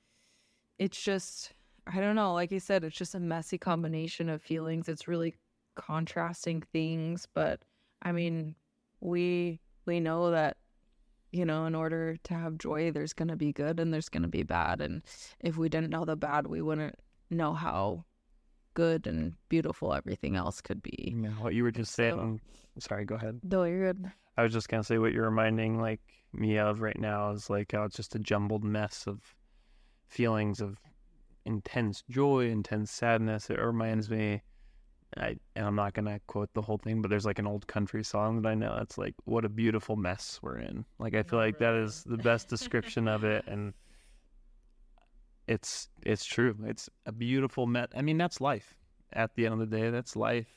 it's 0.78 1.00
just 1.02 1.52
I 1.86 1.98
don't 2.00 2.14
know, 2.14 2.32
like 2.34 2.52
I 2.52 2.58
said, 2.58 2.84
it's 2.84 2.96
just 2.96 3.16
a 3.16 3.20
messy 3.20 3.58
combination 3.58 4.28
of 4.28 4.40
feelings. 4.40 4.88
It's 4.88 5.08
really 5.08 5.34
contrasting 5.74 6.62
things, 6.72 7.26
but 7.34 7.60
I 8.02 8.12
mean, 8.12 8.54
we 9.00 9.60
we 9.84 9.98
know 9.98 10.30
that 10.30 10.56
you 11.32 11.44
know, 11.46 11.64
in 11.66 11.74
order 11.74 12.16
to 12.24 12.34
have 12.34 12.58
joy, 12.58 12.90
there's 12.92 13.14
going 13.14 13.28
to 13.28 13.36
be 13.36 13.52
good 13.52 13.80
and 13.80 13.92
there's 13.92 14.08
going 14.10 14.22
to 14.22 14.28
be 14.28 14.42
bad, 14.42 14.80
and 14.80 15.02
if 15.40 15.56
we 15.56 15.68
didn't 15.68 15.90
know 15.90 16.04
the 16.04 16.14
bad, 16.14 16.46
we 16.46 16.60
wouldn't 16.62 16.94
know 17.30 17.54
how 17.54 18.04
good 18.74 19.06
and 19.06 19.32
beautiful 19.48 19.92
everything 19.94 20.36
else 20.36 20.60
could 20.60 20.82
be. 20.82 21.14
yeah, 21.16 21.30
what 21.40 21.54
you 21.54 21.62
were 21.64 21.70
just 21.72 21.94
So- 21.94 22.02
saying. 22.16 22.40
Sorry, 22.78 23.04
go 23.04 23.16
ahead. 23.16 23.40
No, 23.42 23.64
you're 23.64 23.92
good. 23.92 24.12
I 24.36 24.42
was 24.42 24.52
just 24.52 24.68
gonna 24.68 24.84
say 24.84 24.98
what 24.98 25.12
you're 25.12 25.24
reminding 25.24 25.80
like 25.80 26.00
me 26.32 26.58
of 26.58 26.80
right 26.80 26.98
now 26.98 27.30
is 27.30 27.50
like 27.50 27.72
how 27.72 27.84
it's 27.84 27.96
just 27.96 28.14
a 28.14 28.18
jumbled 28.18 28.64
mess 28.64 29.04
of 29.06 29.20
feelings 30.08 30.60
of 30.60 30.78
intense 31.44 32.02
joy, 32.08 32.48
intense 32.48 32.90
sadness. 32.90 33.50
It 33.50 33.58
reminds 33.58 34.08
me, 34.08 34.42
I 35.16 35.36
and 35.54 35.66
I'm 35.66 35.74
not 35.74 35.92
gonna 35.92 36.20
quote 36.26 36.52
the 36.54 36.62
whole 36.62 36.78
thing, 36.78 37.02
but 37.02 37.10
there's 37.10 37.26
like 37.26 37.38
an 37.38 37.46
old 37.46 37.66
country 37.66 38.02
song 38.02 38.40
that 38.40 38.48
I 38.48 38.54
know. 38.54 38.78
It's 38.80 38.96
like 38.96 39.14
what 39.24 39.44
a 39.44 39.48
beautiful 39.48 39.96
mess 39.96 40.38
we're 40.42 40.58
in. 40.58 40.84
Like 40.98 41.14
I 41.14 41.22
feel 41.22 41.38
like 41.38 41.58
that 41.58 41.74
is 41.74 42.02
the 42.04 42.16
best 42.16 42.48
description 42.48 43.08
of 43.08 43.24
it, 43.24 43.44
and 43.46 43.74
it's 45.46 45.88
it's 46.02 46.24
true. 46.24 46.56
It's 46.64 46.88
a 47.04 47.12
beautiful 47.12 47.66
mess. 47.66 47.88
I 47.94 48.02
mean, 48.02 48.16
that's 48.16 48.40
life. 48.40 48.74
At 49.12 49.34
the 49.34 49.44
end 49.44 49.52
of 49.52 49.60
the 49.60 49.76
day, 49.76 49.90
that's 49.90 50.16
life. 50.16 50.48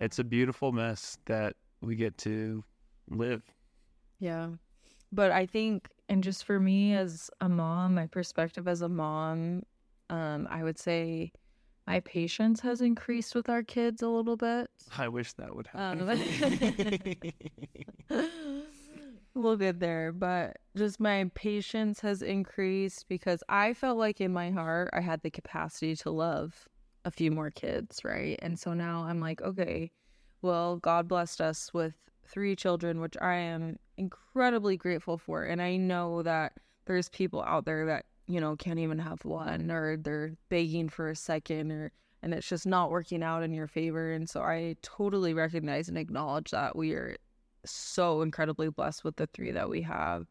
It's 0.00 0.20
a 0.20 0.24
beautiful 0.24 0.70
mess 0.70 1.18
that 1.26 1.56
we 1.80 1.96
get 1.96 2.16
to 2.18 2.62
live. 3.18 3.42
Yeah. 4.18 4.48
But 5.10 5.30
I 5.32 5.46
think, 5.46 5.88
and 6.08 6.22
just 6.24 6.44
for 6.44 6.58
me 6.60 6.94
as 6.94 7.30
a 7.40 7.48
mom, 7.48 7.94
my 7.94 8.06
perspective 8.06 8.66
as 8.68 8.82
a 8.82 8.88
mom, 8.88 9.62
um, 10.10 10.46
I 10.50 10.62
would 10.62 10.78
say 10.78 11.32
my 11.86 12.00
patience 12.00 12.60
has 12.60 12.80
increased 12.80 13.34
with 13.34 13.48
our 13.48 13.62
kids 13.62 14.02
a 14.02 14.08
little 14.08 14.36
bit. 14.36 14.70
I 14.96 15.08
wish 15.08 15.32
that 15.34 15.54
would 15.54 15.68
Um, 15.74 16.06
happen. 16.06 17.32
we'll 19.34 19.56
get 19.56 19.80
there, 19.80 20.12
but 20.12 20.58
just 20.76 21.00
my 21.00 21.30
patience 21.34 22.00
has 22.00 22.22
increased 22.22 23.06
because 23.08 23.42
I 23.48 23.74
felt 23.74 23.98
like 23.98 24.20
in 24.20 24.32
my 24.32 24.50
heart 24.50 24.90
I 24.92 25.00
had 25.00 25.22
the 25.22 25.30
capacity 25.30 25.96
to 25.96 26.10
love 26.10 26.68
a 27.04 27.10
few 27.10 27.30
more 27.30 27.50
kids, 27.50 28.04
right? 28.04 28.38
And 28.42 28.58
so 28.58 28.74
now 28.74 29.04
I'm 29.04 29.20
like, 29.20 29.42
okay, 29.42 29.90
well, 30.40 30.76
God 30.76 31.08
blessed 31.08 31.40
us 31.40 31.72
with 31.74 31.94
three 32.26 32.56
children, 32.56 33.00
which 33.00 33.16
I 33.20 33.34
am 33.34 33.78
incredibly 33.96 34.76
grateful 34.76 35.18
for. 35.18 35.44
And 35.44 35.60
I 35.60 35.76
know 35.76 36.22
that 36.22 36.54
there's 36.86 37.08
people 37.08 37.42
out 37.42 37.64
there 37.64 37.86
that, 37.86 38.06
you 38.26 38.40
know, 38.40 38.56
can't 38.56 38.78
even 38.78 38.98
have 38.98 39.24
one 39.24 39.70
or 39.70 39.96
they're 39.96 40.36
begging 40.48 40.88
for 40.88 41.10
a 41.10 41.16
second 41.16 41.70
or 41.72 41.92
and 42.22 42.32
it's 42.32 42.48
just 42.48 42.66
not 42.66 42.90
working 42.90 43.22
out 43.22 43.42
in 43.42 43.52
your 43.52 43.66
favor. 43.66 44.12
And 44.12 44.30
so 44.30 44.42
I 44.42 44.76
totally 44.82 45.34
recognize 45.34 45.88
and 45.88 45.98
acknowledge 45.98 46.52
that 46.52 46.76
we 46.76 46.92
are 46.92 47.16
so 47.64 48.22
incredibly 48.22 48.68
blessed 48.70 49.02
with 49.02 49.16
the 49.16 49.26
three 49.26 49.50
that 49.50 49.68
we 49.68 49.82
have. 49.82 50.26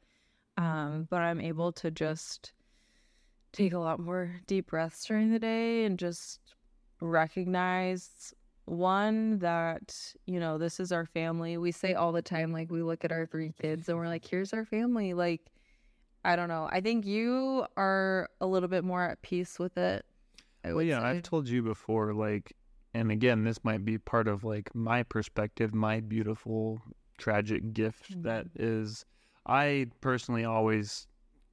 Um, 0.57 1.07
but 1.09 1.21
I'm 1.21 1.41
able 1.41 1.73
to 1.73 1.91
just 1.91 2.53
take 3.51 3.73
a 3.73 3.79
lot 3.79 3.99
more 3.99 4.39
deep 4.47 4.67
breaths 4.67 5.05
during 5.05 5.31
the 5.31 5.39
day 5.39 5.83
and 5.83 5.99
just 5.99 6.39
recognize 7.01 8.33
one 8.71 9.39
that 9.39 10.13
you 10.25 10.39
know 10.39 10.57
this 10.57 10.79
is 10.79 10.91
our 10.91 11.05
family. 11.05 11.57
We 11.57 11.71
say 11.71 11.93
all 11.93 12.11
the 12.11 12.21
time 12.21 12.53
like 12.53 12.71
we 12.71 12.81
look 12.81 13.03
at 13.03 13.11
our 13.11 13.25
three 13.25 13.53
kids 13.61 13.89
and 13.89 13.97
we're 13.97 14.07
like 14.07 14.25
here's 14.25 14.53
our 14.53 14.65
family. 14.65 15.13
Like 15.13 15.41
i 16.23 16.35
don't 16.35 16.49
know. 16.49 16.69
I 16.71 16.81
think 16.81 17.05
you 17.05 17.65
are 17.77 18.29
a 18.39 18.45
little 18.45 18.69
bit 18.69 18.83
more 18.83 19.03
at 19.03 19.21
peace 19.21 19.59
with 19.59 19.77
it 19.77 20.05
I 20.63 20.73
well 20.73 20.83
yeah 20.83 20.99
say. 20.99 21.05
i've 21.05 21.23
told 21.23 21.47
you 21.47 21.61
before, 21.61 22.13
like, 22.13 22.55
and 22.93 23.11
again, 23.11 23.43
this 23.43 23.63
might 23.63 23.85
be 23.85 23.97
part 23.97 24.27
of 24.27 24.43
like 24.43 24.73
my 24.75 25.03
perspective, 25.03 25.73
my 25.73 25.99
beautiful, 25.99 26.81
tragic 27.17 27.73
gift 27.73 28.21
that 28.23 28.45
mm-hmm. 28.45 28.83
is, 28.83 29.05
I 29.45 29.87
personally 30.01 30.45
always 30.45 31.07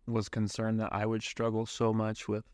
was 0.06 0.28
concerned 0.28 0.80
that 0.80 0.92
I 0.92 1.06
would 1.06 1.22
struggle 1.22 1.66
so 1.66 1.92
much 1.92 2.28
with 2.28 2.44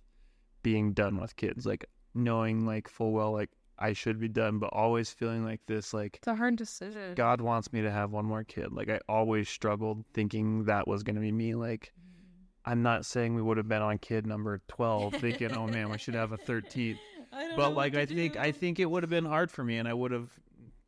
being 0.62 0.92
done 0.92 1.20
with 1.20 1.36
kids, 1.36 1.66
like 1.66 1.84
knowing 2.14 2.66
like 2.66 2.88
full 2.88 3.12
well, 3.12 3.32
like 3.32 3.50
I 3.78 3.92
should 3.92 4.20
be 4.20 4.28
done, 4.28 4.58
but 4.58 4.70
always 4.72 5.10
feeling 5.10 5.44
like 5.44 5.60
this, 5.66 5.92
like 5.92 6.16
it's 6.16 6.28
a 6.28 6.34
hard 6.34 6.56
decision 6.56 7.14
God 7.14 7.40
wants 7.40 7.72
me 7.72 7.82
to 7.82 7.90
have 7.90 8.12
one 8.12 8.24
more 8.24 8.44
kid. 8.44 8.72
Like 8.72 8.88
I 8.88 9.00
always 9.08 9.48
struggled 9.48 10.04
thinking 10.12 10.64
that 10.64 10.86
was 10.86 11.02
going 11.02 11.16
to 11.16 11.20
be 11.20 11.32
me. 11.32 11.54
Like 11.54 11.92
mm-hmm. 11.92 12.70
I'm 12.70 12.82
not 12.82 13.04
saying 13.04 13.34
we 13.34 13.42
would 13.42 13.56
have 13.56 13.68
been 13.68 13.82
on 13.82 13.98
kid 13.98 14.26
number 14.26 14.60
12 14.68 15.14
thinking, 15.16 15.56
"Oh 15.56 15.66
man, 15.66 15.90
we 15.90 15.98
should 15.98 16.14
have 16.14 16.32
a 16.32 16.38
13th." 16.38 16.98
I 17.32 17.40
don't 17.40 17.50
know 17.50 17.56
But 17.56 17.74
like 17.74 17.96
I 17.96 18.06
think 18.06 18.36
I 18.36 18.52
think 18.52 18.78
it 18.78 18.86
would 18.86 19.02
have 19.02 19.10
been 19.10 19.24
hard 19.24 19.50
for 19.50 19.64
me 19.64 19.78
and 19.78 19.88
I 19.88 19.94
would 19.94 20.12
have 20.12 20.30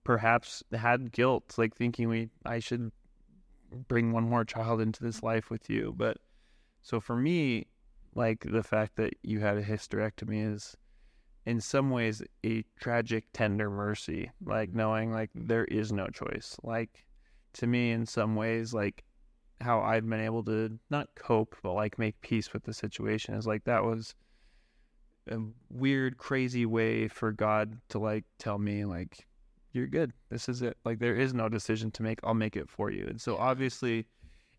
perhaps 0.05 0.62
had 0.72 1.11
guilt 1.11 1.55
like 1.59 1.75
thinking 1.75 2.09
we 2.09 2.29
I 2.44 2.61
should 2.61 2.92
bring 3.88 4.12
one 4.12 4.29
more 4.29 4.44
child 4.44 4.81
into 4.81 5.03
this 5.03 5.22
life 5.22 5.51
with 5.51 5.68
you. 5.68 5.92
But 5.96 6.18
so 6.83 7.01
for 7.01 7.16
me, 7.16 7.66
like 8.14 8.46
the 8.49 8.62
fact 8.62 8.96
that 8.96 9.14
you 9.22 9.40
had 9.40 9.59
a 9.59 9.62
hysterectomy 9.64 10.55
is 10.55 10.77
in 11.47 11.61
some 11.61 11.91
ways 11.91 12.23
a 12.45 12.65
tragic 12.81 13.25
tender 13.33 13.71
mercy 13.71 14.31
like 14.45 14.69
mm-hmm. 14.69 14.79
knowing 14.79 15.13
like 15.13 15.31
there 15.35 15.65
is 15.67 15.93
no 15.93 16.07
choice. 16.09 16.57
Like 16.63 17.05
to 17.55 17.67
me 17.67 17.93
in 17.93 18.05
some 18.05 18.37
ways 18.37 18.75
like 18.75 19.03
how 19.63 19.81
i've 19.81 20.07
been 20.07 20.21
able 20.21 20.45
to 20.45 20.79
not 20.91 21.09
cope 21.15 21.57
but 21.63 21.73
like 21.73 21.99
make 21.99 22.21
peace 22.21 22.53
with 22.53 22.63
the 22.65 22.75
situation 22.75 23.33
is 23.33 23.47
like 23.47 23.65
that 23.65 23.83
was 23.83 24.15
a 25.31 25.39
weird 25.71 26.19
crazy 26.19 26.67
way 26.67 27.09
for 27.09 27.33
god 27.33 27.75
to 27.89 27.99
like 27.99 28.25
tell 28.39 28.59
me 28.59 28.85
like 28.85 29.27
you're 29.77 29.87
good. 29.87 30.13
This 30.31 30.49
is 30.49 30.63
it. 30.63 30.79
Like 30.87 30.99
there 30.99 31.15
is 31.15 31.35
no 31.35 31.51
decision 31.51 31.91
to 31.93 32.03
make. 32.03 32.19
I'll 32.25 32.33
make 32.33 32.57
it 32.57 32.71
for 32.71 32.91
you. 32.91 33.07
And 33.09 33.21
so 33.21 33.37
obviously 33.37 34.07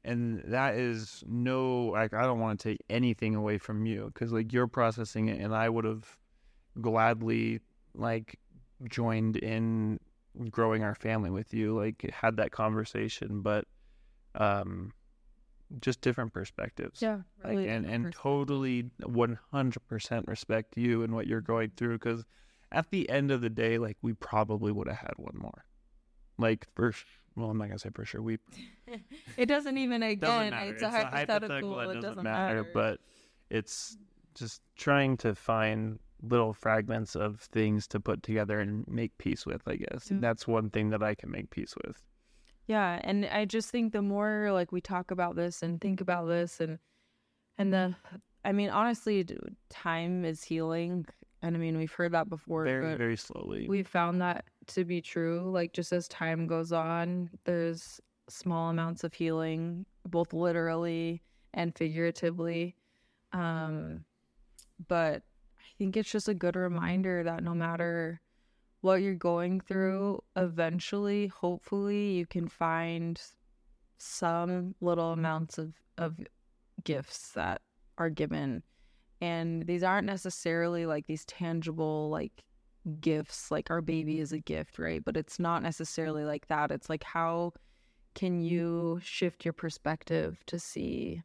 and 0.06 0.41
that 0.45 0.76
is 0.76 1.23
no 1.28 1.88
like 1.88 2.13
i 2.13 2.21
don't 2.21 2.39
want 2.39 2.60
to 2.60 2.69
take 2.69 2.82
anything 2.89 3.36
away 3.36 3.58
from 3.58 3.86
you 3.86 4.10
because 4.13 4.32
like 4.32 4.54
you're 4.54 4.67
processing 4.67 5.28
it 5.28 5.41
and 5.41 5.54
i 5.54 5.67
would 5.67 5.84
have 5.84 6.17
gladly 6.81 7.59
like 7.95 8.39
joined 8.89 9.37
in 9.37 9.99
growing 10.51 10.83
our 10.83 10.95
family 10.95 11.29
with 11.31 11.53
you 11.53 11.75
like 11.75 12.09
had 12.13 12.37
that 12.37 12.51
conversation 12.51 13.41
but 13.41 13.65
um 14.35 14.91
just 15.81 15.99
different 16.01 16.31
perspectives. 16.33 17.01
Yeah 17.01 17.21
like 17.43 17.57
and 17.67 17.85
and 17.85 18.13
totally 18.13 18.85
100% 19.01 20.27
respect 20.27 20.77
you 20.77 21.03
and 21.03 21.13
what 21.13 21.27
you're 21.27 21.41
going 21.41 21.71
through 21.75 21.97
because 21.99 22.23
at 22.71 22.89
the 22.89 23.09
end 23.09 23.31
of 23.31 23.41
the 23.41 23.49
day 23.49 23.77
like 23.77 23.97
we 24.01 24.13
probably 24.13 24.71
would 24.71 24.87
have 24.87 24.97
had 24.97 25.13
one 25.17 25.35
more. 25.37 25.65
Like 26.37 26.67
for 26.75 26.93
well 27.35 27.49
i'm 27.49 27.57
not 27.57 27.67
gonna 27.67 27.79
say 27.79 27.89
for 27.93 28.05
sure. 28.05 28.21
We 28.21 28.37
it 29.37 29.47
doesn't 29.47 29.77
even 29.77 30.01
doesn't 30.01 30.11
again 30.11 30.49
matter. 30.51 30.71
it's 30.71 30.83
a 30.83 30.89
hypothetical, 30.89 31.79
it 31.79 31.83
it 31.83 31.85
doesn't, 31.87 32.01
doesn't 32.01 32.23
matter, 32.23 32.55
matter. 32.63 32.71
but 32.73 32.99
it's 33.49 33.97
just 34.35 34.61
trying 34.77 35.17
to 35.17 35.35
find 35.35 35.99
little 36.21 36.53
fragments 36.53 37.15
of 37.15 37.39
things 37.41 37.88
to 37.88 37.99
put 37.99 38.23
together 38.23 38.60
and 38.60 38.88
make 38.88 39.17
peace 39.17 39.45
with 39.45 39.62
i 39.67 39.75
guess. 39.75 40.10
Yeah. 40.10 40.17
that's 40.19 40.47
one 40.47 40.69
thing 40.69 40.89
that 40.89 41.03
i 41.03 41.13
can 41.15 41.30
make 41.32 41.49
peace 41.49 41.75
with. 41.86 42.01
Yeah, 42.67 42.99
and 43.06 43.25
I 43.25 43.45
just 43.45 43.69
think 43.69 43.93
the 43.93 44.01
more 44.01 44.49
like 44.51 44.73
we 44.73 44.82
talk 44.82 45.10
about 45.12 45.38
this 45.38 45.63
and 45.63 45.80
think 45.80 46.01
about 46.01 46.27
this 46.27 46.60
and 46.60 46.80
and 47.58 47.73
the 47.73 47.95
I 48.43 48.51
mean 48.51 48.69
honestly 48.69 49.25
time 49.69 50.25
is 50.25 50.43
healing 50.43 51.06
and 51.41 51.56
I 51.56 51.60
mean 51.60 51.77
we've 51.77 51.91
heard 51.93 52.12
that 52.12 52.27
before 52.30 52.65
very 52.65 52.89
but 52.91 52.97
very 52.97 53.15
slowly. 53.15 53.67
we 53.69 53.84
found 53.84 54.21
that 54.21 54.43
to 54.67 54.84
be 54.84 54.99
true 55.01 55.49
like 55.49 55.71
just 55.71 55.93
as 55.93 56.10
time 56.10 56.45
goes 56.45 56.73
on 56.73 57.30
there's 57.45 58.01
small 58.27 58.69
amounts 58.69 59.06
of 59.06 59.13
healing 59.13 59.86
both 60.06 60.34
literally 60.34 61.21
and 61.53 61.73
figuratively 61.77 62.75
um 63.32 64.03
but 64.89 65.23
think 65.77 65.97
it's 65.97 66.11
just 66.11 66.27
a 66.27 66.33
good 66.33 66.55
reminder 66.55 67.23
that 67.23 67.43
no 67.43 67.53
matter 67.53 68.21
what 68.81 69.01
you're 69.01 69.15
going 69.15 69.59
through, 69.59 70.21
eventually, 70.35 71.27
hopefully, 71.27 72.11
you 72.11 72.25
can 72.25 72.47
find 72.47 73.21
some 73.97 74.75
little 74.81 75.11
amounts 75.11 75.57
of, 75.57 75.73
of 75.97 76.19
gifts 76.83 77.31
that 77.31 77.61
are 77.97 78.09
given. 78.09 78.63
And 79.19 79.65
these 79.65 79.83
aren't 79.83 80.05
necessarily 80.05 80.85
like 80.85 81.07
these 81.07 81.25
tangible, 81.25 82.09
like 82.09 82.43
gifts, 83.01 83.49
like 83.49 83.71
our 83.71 83.81
baby 83.81 84.19
is 84.19 84.31
a 84.31 84.39
gift, 84.39 84.77
right? 84.77 85.03
But 85.03 85.17
it's 85.17 85.39
not 85.39 85.63
necessarily 85.63 86.23
like 86.23 86.47
that. 86.47 86.71
It's 86.71 86.89
like, 86.89 87.03
how 87.03 87.53
can 88.13 88.41
you 88.41 88.99
shift 89.03 89.43
your 89.43 89.53
perspective 89.53 90.41
to 90.47 90.59
see 90.59 91.21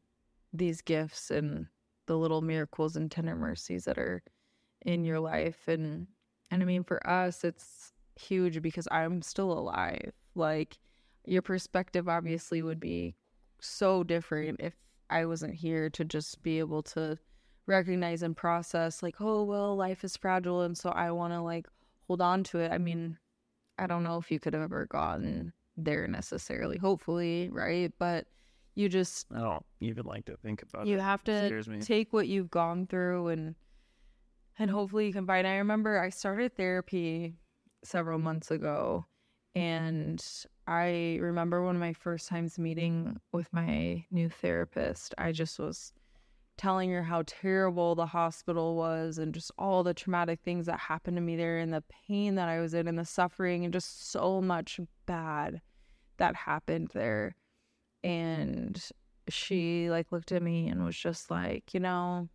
these 0.52 0.80
gifts 0.82 1.30
and 1.30 1.66
the 2.06 2.16
little 2.16 2.42
miracles 2.42 2.96
and 2.96 3.10
tender 3.10 3.36
mercies 3.36 3.84
that 3.84 3.98
are 3.98 4.22
in 4.84 5.04
your 5.04 5.20
life? 5.20 5.68
And 5.68 6.06
and 6.50 6.62
I 6.62 6.66
mean, 6.66 6.84
for 6.84 7.04
us, 7.08 7.44
it's 7.44 7.92
huge 8.20 8.60
because 8.60 8.86
I'm 8.90 9.22
still 9.22 9.52
alive. 9.52 10.12
Like, 10.34 10.78
your 11.24 11.42
perspective 11.42 12.08
obviously 12.08 12.62
would 12.62 12.80
be 12.80 13.16
so 13.60 14.04
different 14.04 14.60
if 14.60 14.74
I 15.08 15.24
wasn't 15.24 15.54
here 15.54 15.88
to 15.90 16.04
just 16.04 16.42
be 16.42 16.58
able 16.58 16.82
to 16.84 17.18
recognize 17.66 18.22
and 18.22 18.36
process, 18.36 19.02
like, 19.02 19.16
oh, 19.20 19.44
well, 19.44 19.76
life 19.76 20.04
is 20.04 20.16
fragile. 20.16 20.62
And 20.62 20.76
so 20.76 20.90
I 20.90 21.10
want 21.10 21.32
to, 21.32 21.40
like, 21.40 21.66
hold 22.06 22.20
on 22.20 22.44
to 22.44 22.58
it. 22.58 22.72
I 22.72 22.78
mean, 22.78 23.16
I 23.78 23.86
don't 23.86 24.02
know 24.02 24.18
if 24.18 24.30
you 24.30 24.38
could 24.38 24.52
have 24.52 24.62
ever 24.62 24.86
gotten 24.86 25.52
there 25.76 26.06
necessarily, 26.06 26.76
hopefully, 26.76 27.48
right? 27.50 27.92
But 27.98 28.26
you 28.74 28.88
just, 28.88 29.26
i 29.34 29.40
don't 29.40 29.64
even 29.80 30.06
like 30.06 30.24
to 30.26 30.36
think 30.38 30.62
about 30.62 30.86
it. 30.86 30.90
you 30.90 30.96
it 30.96 31.02
have 31.02 31.22
to 31.24 31.78
take 31.80 32.12
what 32.12 32.26
you've 32.28 32.50
gone 32.50 32.86
through 32.86 33.28
and 33.28 33.54
and 34.58 34.70
hopefully 34.70 35.06
you 35.06 35.12
can 35.12 35.26
find 35.26 35.46
i 35.46 35.56
remember 35.56 35.98
i 35.98 36.08
started 36.08 36.54
therapy 36.56 37.34
several 37.84 38.18
mm-hmm. 38.18 38.24
months 38.24 38.50
ago 38.50 39.04
and 39.54 40.24
i 40.66 41.18
remember 41.20 41.64
one 41.64 41.76
of 41.76 41.80
my 41.80 41.92
first 41.92 42.28
times 42.28 42.58
meeting 42.58 43.18
with 43.32 43.52
my 43.52 44.04
new 44.10 44.28
therapist 44.28 45.14
i 45.18 45.32
just 45.32 45.58
was 45.58 45.92
telling 46.58 46.90
her 46.90 47.02
how 47.02 47.22
terrible 47.26 47.94
the 47.94 48.06
hospital 48.06 48.76
was 48.76 49.18
and 49.18 49.32
just 49.34 49.50
all 49.58 49.82
the 49.82 49.94
traumatic 49.94 50.38
things 50.44 50.66
that 50.66 50.78
happened 50.78 51.16
to 51.16 51.20
me 51.20 51.34
there 51.34 51.58
and 51.58 51.72
the 51.72 51.82
pain 52.06 52.34
that 52.34 52.48
i 52.48 52.60
was 52.60 52.74
in 52.74 52.86
and 52.86 52.98
the 52.98 53.04
suffering 53.04 53.64
and 53.64 53.72
just 53.72 54.10
so 54.10 54.40
much 54.40 54.78
bad 55.06 55.60
that 56.22 56.36
happened 56.36 56.90
there. 56.94 57.34
And 58.04 58.80
she 59.28 59.90
like 59.90 60.12
looked 60.12 60.32
at 60.32 60.42
me 60.42 60.68
and 60.68 60.84
was 60.84 60.96
just 60.96 61.30
like 61.30 61.74
you 61.74 61.80
know 61.80 62.28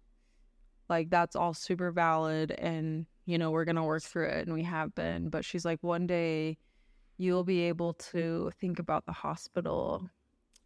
like 0.90 1.10
that's 1.10 1.36
all 1.36 1.54
super 1.54 1.92
valid 1.92 2.52
and 2.52 3.06
you 3.26 3.38
know 3.38 3.52
we're 3.52 3.66
gonna 3.66 3.84
work 3.84 4.04
through 4.04 4.28
it 4.28 4.46
and 4.46 4.54
we 4.54 4.64
have 4.64 4.94
been 4.96 5.30
but 5.30 5.44
she's 5.44 5.66
like 5.66 5.82
one 5.82 6.08
day 6.08 6.58
you'll 7.18 7.44
be 7.44 7.62
able 7.62 7.94
to 7.94 8.52
think 8.60 8.80
about 8.80 9.06
the 9.06 9.12
hospital 9.12 10.10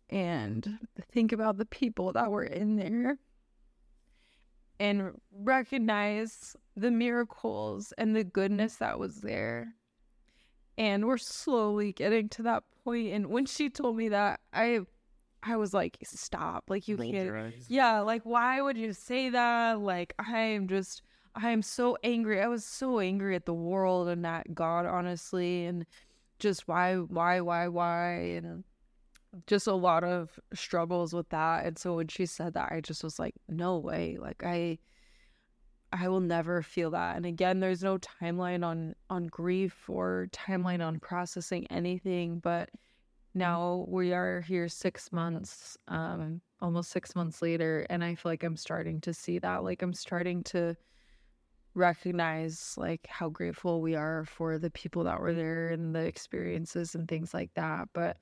and 0.09 0.77
think 1.11 1.31
about 1.31 1.57
the 1.57 1.65
people 1.65 2.11
that 2.11 2.29
were 2.29 2.43
in 2.43 2.75
there 2.75 3.17
and 4.79 5.11
recognize 5.31 6.55
the 6.75 6.91
miracles 6.91 7.93
and 7.97 8.15
the 8.15 8.23
goodness 8.23 8.77
that 8.77 8.97
was 8.97 9.21
there. 9.21 9.75
And 10.77 11.05
we're 11.05 11.19
slowly 11.19 11.93
getting 11.93 12.29
to 12.29 12.43
that 12.43 12.63
point 12.83 13.13
and 13.13 13.27
when 13.27 13.45
she 13.45 13.69
told 13.69 13.95
me 13.95 14.09
that 14.09 14.39
i 14.53 14.79
i 15.43 15.55
was 15.55 15.73
like 15.73 15.97
stop 16.03 16.65
like 16.69 16.87
you 16.87 16.95
Rolled 16.95 17.11
can't 17.13 17.29
yeah 17.67 17.99
like 17.99 18.21
why 18.23 18.61
would 18.61 18.77
you 18.77 18.93
say 18.93 19.29
that? 19.29 19.79
Like 19.79 20.13
i 20.19 20.37
am 20.39 20.67
just 20.67 21.01
i 21.35 21.49
am 21.49 21.61
so 21.61 21.97
angry. 22.03 22.41
I 22.41 22.47
was 22.47 22.65
so 22.65 22.99
angry 22.99 23.35
at 23.35 23.45
the 23.45 23.53
world 23.53 24.07
and 24.07 24.25
at 24.25 24.53
god 24.53 24.85
honestly 24.85 25.65
and 25.65 25.85
just 26.39 26.67
why 26.67 26.95
why 26.95 27.41
why 27.41 27.67
why? 27.67 28.11
And 28.37 28.63
just 29.47 29.67
a 29.67 29.73
lot 29.73 30.03
of 30.03 30.39
struggles 30.53 31.13
with 31.13 31.29
that. 31.29 31.65
And 31.65 31.77
so 31.77 31.95
when 31.95 32.07
she 32.07 32.25
said 32.25 32.53
that 32.53 32.71
i 32.71 32.81
just 32.81 33.03
was 33.03 33.19
like 33.19 33.35
no 33.47 33.77
way. 33.77 34.17
Like 34.19 34.43
i 34.45 34.77
i 35.93 36.07
will 36.07 36.19
never 36.19 36.61
feel 36.61 36.91
that. 36.91 37.15
And 37.15 37.25
again 37.25 37.59
there's 37.59 37.83
no 37.83 37.97
timeline 37.97 38.65
on 38.65 38.95
on 39.09 39.27
grief 39.27 39.89
or 39.89 40.27
timeline 40.31 40.85
on 40.85 40.99
processing 40.99 41.65
anything 41.69 42.39
but 42.39 42.69
now 43.33 43.85
we 43.87 44.13
are 44.13 44.41
here 44.41 44.67
six 44.67 45.11
months 45.11 45.77
um 45.87 46.41
almost 46.61 46.91
six 46.91 47.15
months 47.15 47.41
later 47.41 47.85
and 47.89 48.03
i 48.03 48.13
feel 48.13 48.31
like 48.31 48.43
i'm 48.43 48.57
starting 48.57 48.99
to 49.01 49.13
see 49.13 49.39
that 49.39 49.63
like 49.63 49.81
i'm 49.81 49.93
starting 49.93 50.43
to 50.43 50.75
recognize 51.73 52.75
like 52.77 53.07
how 53.07 53.29
grateful 53.29 53.81
we 53.81 53.95
are 53.95 54.25
for 54.25 54.57
the 54.57 54.69
people 54.71 55.03
that 55.05 55.19
were 55.19 55.33
there 55.33 55.69
and 55.69 55.95
the 55.95 56.01
experiences 56.01 56.95
and 56.95 57.07
things 57.07 57.33
like 57.33 57.51
that. 57.55 57.87
But 57.93 58.17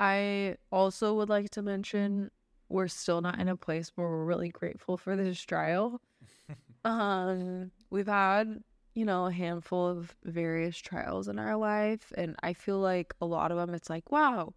I 0.00 0.56
also 0.70 1.14
would 1.14 1.28
like 1.28 1.50
to 1.50 1.62
mention 1.62 2.30
we're 2.68 2.88
still 2.88 3.20
not 3.20 3.38
in 3.38 3.48
a 3.48 3.56
place 3.56 3.92
where 3.94 4.08
we're 4.08 4.24
really 4.24 4.48
grateful 4.48 4.96
for 4.96 5.16
this 5.16 5.40
trial. 5.40 6.00
um, 6.84 7.70
we've 7.90 8.06
had, 8.06 8.62
you 8.94 9.04
know, 9.04 9.26
a 9.26 9.32
handful 9.32 9.88
of 9.88 10.14
various 10.24 10.76
trials 10.76 11.28
in 11.28 11.38
our 11.38 11.56
life, 11.56 12.12
and 12.16 12.36
I 12.42 12.52
feel 12.52 12.78
like 12.78 13.14
a 13.20 13.26
lot 13.26 13.50
of 13.50 13.56
them, 13.56 13.74
it's 13.74 13.90
like, 13.90 14.10
wow, 14.10 14.54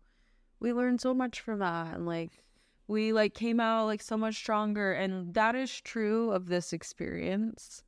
we 0.59 0.73
learned 0.73 1.01
so 1.01 1.13
much 1.13 1.39
from 1.39 1.59
that, 1.59 1.95
and 1.95 2.05
like 2.05 2.31
we 2.87 3.13
like 3.13 3.33
came 3.33 3.59
out 3.59 3.85
like 3.85 4.01
so 4.01 4.17
much 4.17 4.35
stronger, 4.35 4.93
and 4.93 5.33
that 5.33 5.55
is 5.55 5.81
true 5.81 6.31
of 6.31 6.47
this 6.47 6.73
experience. 6.73 7.83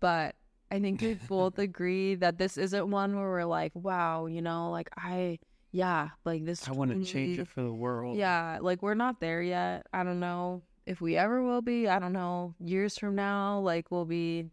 But 0.00 0.34
I 0.70 0.80
think 0.80 1.00
we 1.00 1.14
both 1.28 1.58
agree 1.58 2.16
that 2.16 2.38
this 2.38 2.58
isn't 2.58 2.90
one 2.90 3.14
where 3.14 3.28
we're 3.28 3.44
like, 3.44 3.72
wow, 3.74 4.26
you 4.26 4.42
know, 4.42 4.70
like 4.70 4.90
I 4.96 5.38
yeah, 5.70 6.10
like 6.24 6.44
this. 6.44 6.68
I 6.68 6.72
want 6.72 6.90
to 6.90 7.02
change 7.02 7.38
it 7.38 7.48
for 7.48 7.62
the 7.62 7.72
world. 7.72 8.16
Yeah, 8.16 8.58
like 8.60 8.82
we're 8.82 8.94
not 8.94 9.20
there 9.20 9.40
yet. 9.40 9.86
I 9.92 10.04
don't 10.04 10.20
know 10.20 10.62
if 10.84 11.00
we 11.00 11.16
ever 11.16 11.42
will 11.42 11.62
be. 11.62 11.88
I 11.88 11.98
don't 11.98 12.12
know. 12.12 12.54
Years 12.60 12.98
from 12.98 13.14
now, 13.14 13.60
like 13.60 13.90
we'll 13.90 14.04
be 14.04 14.50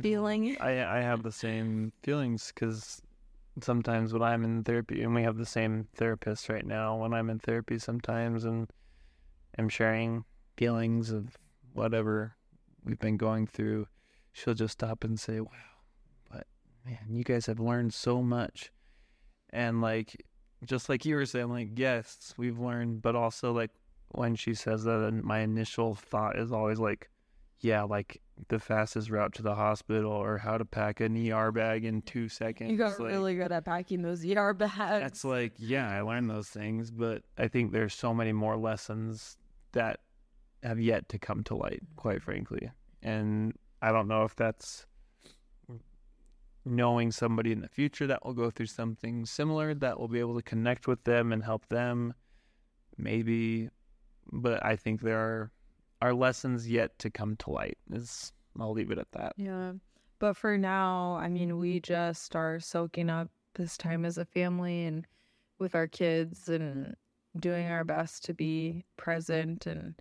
feeling. 0.00 0.56
I 0.60 0.98
I 0.98 1.00
have 1.00 1.22
the 1.22 1.32
same 1.32 1.92
feelings 2.02 2.52
because 2.54 3.02
sometimes 3.60 4.12
when 4.12 4.22
I'm 4.22 4.44
in 4.44 4.64
therapy, 4.64 5.02
and 5.02 5.14
we 5.14 5.22
have 5.22 5.36
the 5.36 5.46
same 5.46 5.88
therapist 5.94 6.48
right 6.48 6.66
now. 6.66 6.96
When 6.96 7.12
I'm 7.12 7.30
in 7.30 7.38
therapy, 7.38 7.78
sometimes 7.78 8.44
and 8.44 8.70
I'm 9.58 9.68
sharing 9.68 10.24
feelings 10.56 11.10
of 11.10 11.36
whatever 11.74 12.34
we've 12.84 12.98
been 12.98 13.16
going 13.16 13.46
through, 13.46 13.86
she'll 14.32 14.54
just 14.54 14.72
stop 14.72 15.04
and 15.04 15.18
say, 15.18 15.40
"Wow, 15.40 15.50
but 16.30 16.46
man, 16.84 16.98
you 17.10 17.24
guys 17.24 17.46
have 17.46 17.60
learned 17.60 17.92
so 17.92 18.22
much," 18.22 18.70
and 19.50 19.80
like 19.82 20.24
just 20.64 20.88
like 20.88 21.04
you 21.04 21.16
were 21.16 21.26
saying, 21.26 21.50
like 21.50 21.70
yes, 21.78 22.34
we've 22.36 22.58
learned, 22.58 23.02
but 23.02 23.16
also 23.16 23.52
like 23.52 23.70
when 24.12 24.34
she 24.36 24.54
says 24.54 24.84
that, 24.84 25.12
my 25.22 25.40
initial 25.40 25.94
thought 25.94 26.38
is 26.38 26.52
always 26.52 26.78
like, 26.78 27.10
yeah, 27.60 27.82
like 27.82 28.21
the 28.48 28.58
fastest 28.58 29.10
route 29.10 29.34
to 29.34 29.42
the 29.42 29.54
hospital 29.54 30.12
or 30.12 30.38
how 30.38 30.58
to 30.58 30.64
pack 30.64 31.00
an 31.00 31.30
ER 31.30 31.52
bag 31.52 31.84
in 31.84 32.02
two 32.02 32.28
seconds. 32.28 32.70
You 32.70 32.76
got 32.76 32.98
like, 32.98 33.10
really 33.10 33.34
good 33.34 33.52
at 33.52 33.64
packing 33.64 34.02
those 34.02 34.24
ER 34.24 34.54
bags. 34.54 34.76
That's 34.76 35.24
like, 35.24 35.52
yeah, 35.58 35.90
I 35.90 36.00
learned 36.00 36.30
those 36.30 36.48
things, 36.48 36.90
but 36.90 37.22
I 37.38 37.48
think 37.48 37.72
there's 37.72 37.94
so 37.94 38.12
many 38.12 38.32
more 38.32 38.56
lessons 38.56 39.36
that 39.72 40.00
have 40.62 40.80
yet 40.80 41.08
to 41.10 41.18
come 41.18 41.42
to 41.44 41.56
light, 41.56 41.82
quite 41.96 42.22
frankly. 42.22 42.70
And 43.02 43.54
I 43.80 43.92
don't 43.92 44.08
know 44.08 44.24
if 44.24 44.36
that's 44.36 44.86
knowing 46.64 47.10
somebody 47.10 47.52
in 47.52 47.60
the 47.60 47.68
future 47.68 48.06
that 48.06 48.24
will 48.24 48.34
go 48.34 48.50
through 48.50 48.66
something 48.66 49.26
similar 49.26 49.74
that 49.74 49.98
will 49.98 50.08
be 50.08 50.20
able 50.20 50.36
to 50.36 50.42
connect 50.42 50.86
with 50.86 51.02
them 51.04 51.32
and 51.32 51.42
help 51.42 51.66
them 51.68 52.14
maybe 52.96 53.68
but 54.30 54.64
I 54.64 54.76
think 54.76 55.00
there 55.00 55.18
are 55.18 55.50
are 56.02 56.12
lessons 56.12 56.68
yet 56.68 56.98
to 56.98 57.10
come 57.10 57.36
to 57.36 57.50
light. 57.50 57.78
Is 57.92 58.32
I'll 58.60 58.72
leave 58.72 58.90
it 58.90 58.98
at 58.98 59.10
that. 59.12 59.34
Yeah. 59.36 59.72
But 60.18 60.36
for 60.36 60.58
now, 60.58 61.16
I 61.20 61.28
mean, 61.28 61.58
we 61.58 61.76
mm-hmm. 61.76 61.92
just 61.94 62.36
are 62.36 62.60
soaking 62.60 63.08
up 63.08 63.30
this 63.54 63.76
time 63.78 64.04
as 64.04 64.18
a 64.18 64.24
family 64.24 64.84
and 64.84 65.06
with 65.58 65.74
our 65.74 65.86
kids 65.86 66.48
and 66.48 66.96
doing 67.38 67.68
our 67.68 67.84
best 67.84 68.24
to 68.24 68.34
be 68.34 68.84
present. 68.96 69.66
And 69.66 69.94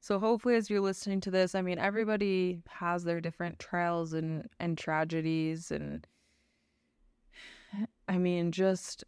so, 0.00 0.18
hopefully, 0.18 0.56
as 0.56 0.70
you're 0.70 0.80
listening 0.80 1.20
to 1.22 1.30
this, 1.30 1.54
I 1.54 1.60
mean, 1.60 1.78
everybody 1.78 2.62
has 2.68 3.04
their 3.04 3.20
different 3.20 3.58
trials 3.58 4.14
and, 4.14 4.48
and 4.58 4.76
tragedies. 4.78 5.70
And 5.70 6.06
I 8.08 8.16
mean, 8.16 8.52
just 8.52 9.04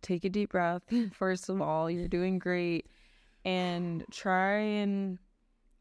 take 0.00 0.24
a 0.24 0.30
deep 0.30 0.52
breath. 0.52 0.82
First 1.12 1.50
of 1.50 1.60
all, 1.60 1.90
you're 1.90 2.08
doing 2.08 2.38
great. 2.38 2.86
And 3.44 4.04
try 4.10 4.58
and 4.58 5.18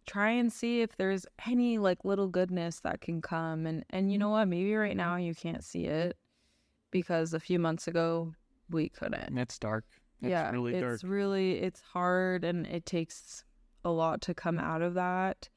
try 0.06 0.30
and 0.30 0.52
see 0.52 0.82
if 0.82 0.96
there's 0.98 1.26
any 1.48 1.78
like 1.78 2.06
little 2.06 2.28
goodness 2.28 2.80
that 2.82 3.02
can 3.02 3.22
come 3.22 3.66
and 3.66 3.84
and 3.90 4.12
you 4.12 4.18
know 4.18 4.30
what 4.30 4.48
maybe 4.48 4.76
right 4.76 4.92
mm-hmm. 4.92 4.98
now 4.98 5.16
you 5.16 5.34
can't 5.34 5.64
see 5.64 5.86
it 5.86 6.18
because 6.92 7.34
a 7.34 7.40
few 7.40 7.60
months 7.60 7.88
ago 7.88 8.34
we 8.70 8.90
couldn't 8.90 9.38
it's 9.38 9.60
dark. 9.60 9.86
It's 10.22 10.30
yeah 10.30 10.50
really 10.52 10.80
dark. 10.80 10.94
it's 10.94 11.04
really 11.04 11.60
it's 11.60 11.82
hard 11.82 12.44
and 12.44 12.66
it 12.68 12.86
takes 12.86 13.44
a 13.84 13.90
lot 13.90 14.22
to 14.22 14.34
come 14.34 14.60
out 14.60 14.82
of 14.82 14.94
that 14.96 15.50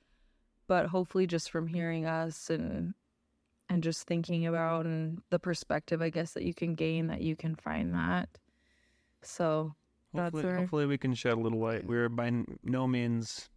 but 0.66 0.86
hopefully 0.86 1.26
just 1.26 1.50
from 1.50 1.66
hearing 1.66 2.06
us 2.06 2.50
and 2.50 2.94
and 3.70 3.82
just 3.82 4.06
thinking 4.06 4.46
about 4.46 4.86
and 4.86 5.22
the 5.30 5.38
perspective 5.38 6.02
i 6.02 6.10
guess 6.10 6.32
that 6.32 6.42
you 6.42 6.54
can 6.54 6.74
gain 6.74 7.06
that 7.06 7.20
you 7.20 7.36
can 7.36 7.54
find 7.54 7.94
that 7.94 8.28
so 9.22 9.74
that's 10.14 10.32
Hopefully, 10.32 10.44
where- 10.44 10.56
hopefully 10.58 10.86
we 10.86 10.98
can 10.98 11.14
shed 11.14 11.34
a 11.34 11.40
little 11.40 11.58
light. 11.58 11.86
We're 11.86 12.08
by 12.08 12.44
no 12.62 12.86
means 12.86 13.50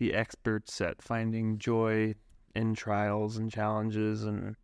the 0.00 0.14
experts 0.14 0.80
at 0.80 1.00
finding 1.02 1.58
joy 1.58 2.14
in 2.56 2.74
trials 2.74 3.36
and 3.36 3.52
challenges, 3.52 4.24
and 4.24 4.56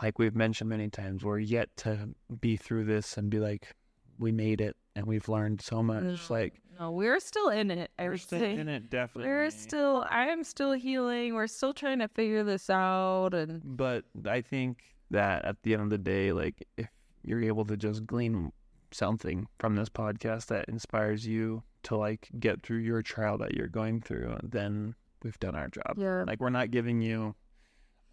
like 0.00 0.18
we've 0.18 0.36
mentioned 0.36 0.70
many 0.70 0.88
times, 0.88 1.24
we're 1.24 1.40
yet 1.40 1.68
to 1.78 2.08
be 2.40 2.56
through 2.56 2.84
this 2.84 3.18
and 3.18 3.28
be 3.28 3.40
like, 3.40 3.74
we 4.16 4.30
made 4.30 4.60
it 4.60 4.76
and 4.94 5.04
we've 5.04 5.28
learned 5.28 5.60
so 5.60 5.82
much. 5.82 6.04
No, 6.04 6.16
Like 6.30 6.54
no 6.78 6.92
we're 6.92 7.18
still 7.18 7.48
in 7.48 7.70
it 7.70 7.90
i 7.98 8.04
we're 8.04 8.16
still 8.16 8.40
in 8.40 8.68
it, 8.68 8.88
definitely. 8.88 9.28
We're 9.28 9.50
still, 9.50 10.06
I 10.08 10.28
am 10.28 10.44
still 10.44 10.72
healing. 10.72 11.34
We're 11.34 11.48
still 11.48 11.74
trying 11.74 11.98
to 11.98 12.08
figure 12.08 12.44
this 12.44 12.70
out. 12.70 13.34
And 13.34 13.60
but 13.64 14.04
I 14.24 14.40
think 14.40 14.84
that 15.10 15.44
at 15.44 15.56
the 15.64 15.74
end 15.74 15.82
of 15.82 15.90
the 15.90 15.98
day, 15.98 16.30
like 16.30 16.64
if 16.76 16.88
you're 17.24 17.42
able 17.42 17.64
to 17.64 17.76
just 17.76 18.06
glean 18.06 18.52
something 18.92 19.48
from 19.58 19.74
this 19.74 19.88
podcast 19.88 20.46
that 20.46 20.68
inspires 20.68 21.26
you 21.26 21.64
to 21.84 21.96
like 21.96 22.28
get 22.38 22.62
through 22.62 22.78
your 22.78 23.02
trial 23.02 23.38
that 23.38 23.54
you're 23.54 23.68
going 23.68 24.00
through, 24.00 24.36
then 24.42 24.94
we've 25.22 25.38
done 25.40 25.54
our 25.54 25.68
job. 25.68 25.94
yeah, 25.96 26.24
Like 26.26 26.40
we're 26.40 26.50
not 26.50 26.70
giving 26.70 27.00
you 27.00 27.34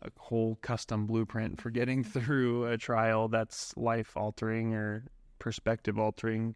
a 0.03 0.09
whole 0.17 0.57
custom 0.61 1.05
blueprint 1.05 1.59
for 1.61 1.69
getting 1.69 2.03
through 2.13 2.65
a 2.67 2.77
trial 2.77 3.27
that's 3.27 3.75
life 3.77 4.15
altering 4.15 4.73
or 4.73 5.05
perspective 5.39 5.99
altering 5.99 6.55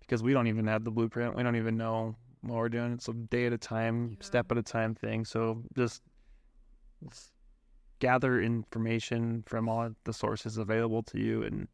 because 0.00 0.22
we 0.22 0.32
don't 0.32 0.46
even 0.48 0.66
have 0.66 0.84
the 0.84 0.90
blueprint. 0.90 1.36
We 1.36 1.42
don't 1.42 1.56
even 1.56 1.76
know 1.76 2.16
what 2.42 2.56
we're 2.56 2.68
doing. 2.68 2.92
It's 2.92 3.08
a 3.08 3.12
day 3.12 3.46
at 3.46 3.52
a 3.52 3.58
time, 3.58 4.16
Yeah. 4.20 4.24
step 4.26 4.50
at 4.50 4.58
a 4.58 4.62
time 4.62 4.94
thing. 4.94 5.24
So 5.24 5.62
just 5.76 6.02
gather 7.98 8.40
information 8.40 9.42
from 9.46 9.68
all 9.68 9.90
the 10.04 10.12
sources 10.12 10.58
available 10.58 11.02
to 11.04 11.18
you 11.20 11.42
and 11.44 11.68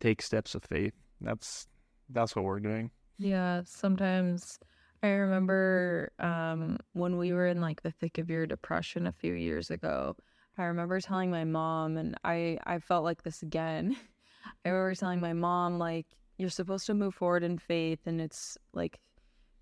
take 0.00 0.22
steps 0.22 0.54
of 0.54 0.64
faith. 0.64 0.94
That's 1.20 1.66
that's 2.10 2.34
what 2.36 2.44
we're 2.44 2.60
doing. 2.60 2.90
Yeah. 3.18 3.62
Sometimes 3.64 4.58
I 5.02 5.08
remember 5.08 6.12
um, 6.18 6.78
when 6.92 7.16
we 7.16 7.32
were 7.32 7.46
in 7.46 7.60
like 7.60 7.82
the 7.82 7.90
thick 7.90 8.18
of 8.18 8.30
your 8.30 8.46
depression 8.46 9.06
a 9.06 9.12
few 9.12 9.34
years 9.34 9.70
ago. 9.70 10.16
I 10.58 10.64
remember 10.64 11.00
telling 11.00 11.30
my 11.30 11.44
mom, 11.44 11.96
and 11.96 12.16
I 12.24 12.58
I 12.64 12.78
felt 12.78 13.04
like 13.04 13.22
this 13.22 13.42
again. 13.42 13.96
I 14.64 14.70
remember 14.70 14.94
telling 14.94 15.20
my 15.20 15.32
mom 15.32 15.78
like 15.78 16.06
you're 16.38 16.50
supposed 16.50 16.86
to 16.86 16.94
move 16.94 17.14
forward 17.14 17.42
in 17.42 17.58
faith, 17.58 18.00
and 18.06 18.20
it's 18.20 18.56
like 18.72 18.98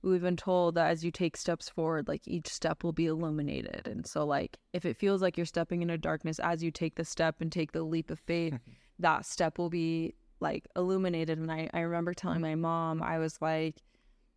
we've 0.04 0.22
been 0.22 0.36
told 0.36 0.74
that 0.74 0.90
as 0.90 1.04
you 1.04 1.10
take 1.10 1.36
steps 1.36 1.68
forward, 1.68 2.08
like 2.08 2.26
each 2.26 2.48
step 2.48 2.84
will 2.84 2.92
be 2.92 3.06
illuminated. 3.06 3.86
And 3.86 4.06
so, 4.06 4.24
like, 4.24 4.58
if 4.72 4.84
it 4.84 4.96
feels 4.96 5.22
like 5.22 5.36
you're 5.36 5.46
stepping 5.46 5.82
into 5.82 5.98
darkness 5.98 6.38
as 6.38 6.62
you 6.62 6.70
take 6.70 6.94
the 6.96 7.04
step 7.04 7.40
and 7.40 7.50
take 7.50 7.72
the 7.72 7.82
leap 7.82 8.10
of 8.10 8.20
faith, 8.20 8.58
that 8.98 9.26
step 9.26 9.58
will 9.58 9.70
be 9.70 10.14
like 10.44 10.68
illuminated. 10.76 11.38
And 11.38 11.50
I, 11.50 11.68
I 11.74 11.80
remember 11.80 12.14
telling 12.14 12.40
my 12.40 12.54
mom, 12.54 13.02
I 13.02 13.18
was 13.18 13.40
like, 13.40 13.82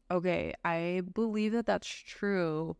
okay, 0.10 0.54
I 0.65 1.04
believe 1.13 1.52
that 1.52 1.67
that's 1.67 1.88
true. 1.88 2.76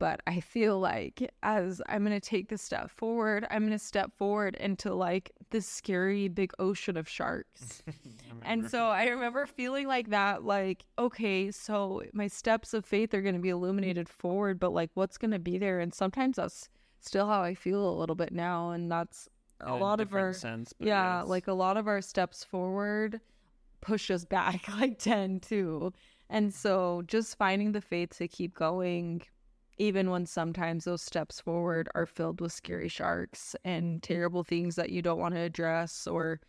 But 0.00 0.22
I 0.26 0.40
feel 0.40 0.80
like 0.80 1.30
as 1.42 1.82
I'm 1.86 2.04
going 2.06 2.18
to 2.18 2.26
take 2.26 2.48
this 2.48 2.62
step 2.62 2.90
forward, 2.90 3.46
I'm 3.50 3.60
going 3.60 3.78
to 3.78 3.78
step 3.78 4.10
forward 4.16 4.54
into 4.54 4.94
like 4.94 5.30
this 5.50 5.66
scary 5.66 6.26
big 6.28 6.52
ocean 6.58 6.96
of 6.96 7.06
sharks. 7.06 7.82
And 8.42 8.70
so 8.70 8.86
I 8.86 9.08
remember 9.08 9.44
feeling 9.44 9.86
like 9.86 10.08
that, 10.10 10.44
like, 10.44 10.86
okay, 10.98 11.50
so 11.50 12.02
my 12.14 12.26
steps 12.26 12.72
of 12.72 12.86
faith 12.86 13.12
are 13.12 13.20
going 13.20 13.34
to 13.34 13.40
be 13.40 13.50
illuminated 13.50 14.08
forward, 14.08 14.58
but 14.58 14.72
like, 14.72 14.88
what's 14.94 15.18
going 15.18 15.32
to 15.32 15.38
be 15.38 15.58
there? 15.58 15.78
And 15.78 15.92
sometimes 15.92 16.36
that's 16.36 16.70
still 17.00 17.26
how 17.26 17.42
I 17.42 17.54
feel 17.54 17.86
a 17.86 17.98
little 17.98 18.16
bit 18.16 18.32
now. 18.32 18.70
And 18.70 18.90
that's 18.90 19.28
a 19.60 19.74
lot 19.74 20.00
of 20.00 20.14
our, 20.14 20.32
sense, 20.32 20.72
but 20.72 20.88
yeah, 20.88 21.20
yes. 21.20 21.28
like 21.28 21.48
a 21.48 21.52
lot 21.52 21.76
of 21.76 21.86
our 21.86 22.00
steps 22.00 22.44
forward 22.44 23.20
push 23.80 24.10
us 24.10 24.24
back 24.24 24.68
like 24.78 24.98
10 24.98 25.40
too. 25.40 25.92
And 26.28 26.54
so 26.54 27.02
just 27.06 27.36
finding 27.36 27.72
the 27.72 27.80
faith 27.80 28.16
to 28.18 28.28
keep 28.28 28.54
going, 28.54 29.22
even 29.78 30.10
when 30.10 30.26
sometimes 30.26 30.84
those 30.84 31.02
steps 31.02 31.40
forward 31.40 31.88
are 31.94 32.06
filled 32.06 32.40
with 32.40 32.52
scary 32.52 32.88
sharks 32.88 33.56
and 33.64 34.02
terrible 34.02 34.44
things 34.44 34.76
that 34.76 34.90
you 34.90 35.02
don't 35.02 35.18
want 35.18 35.34
to 35.34 35.40
address 35.40 36.06
or 36.06 36.40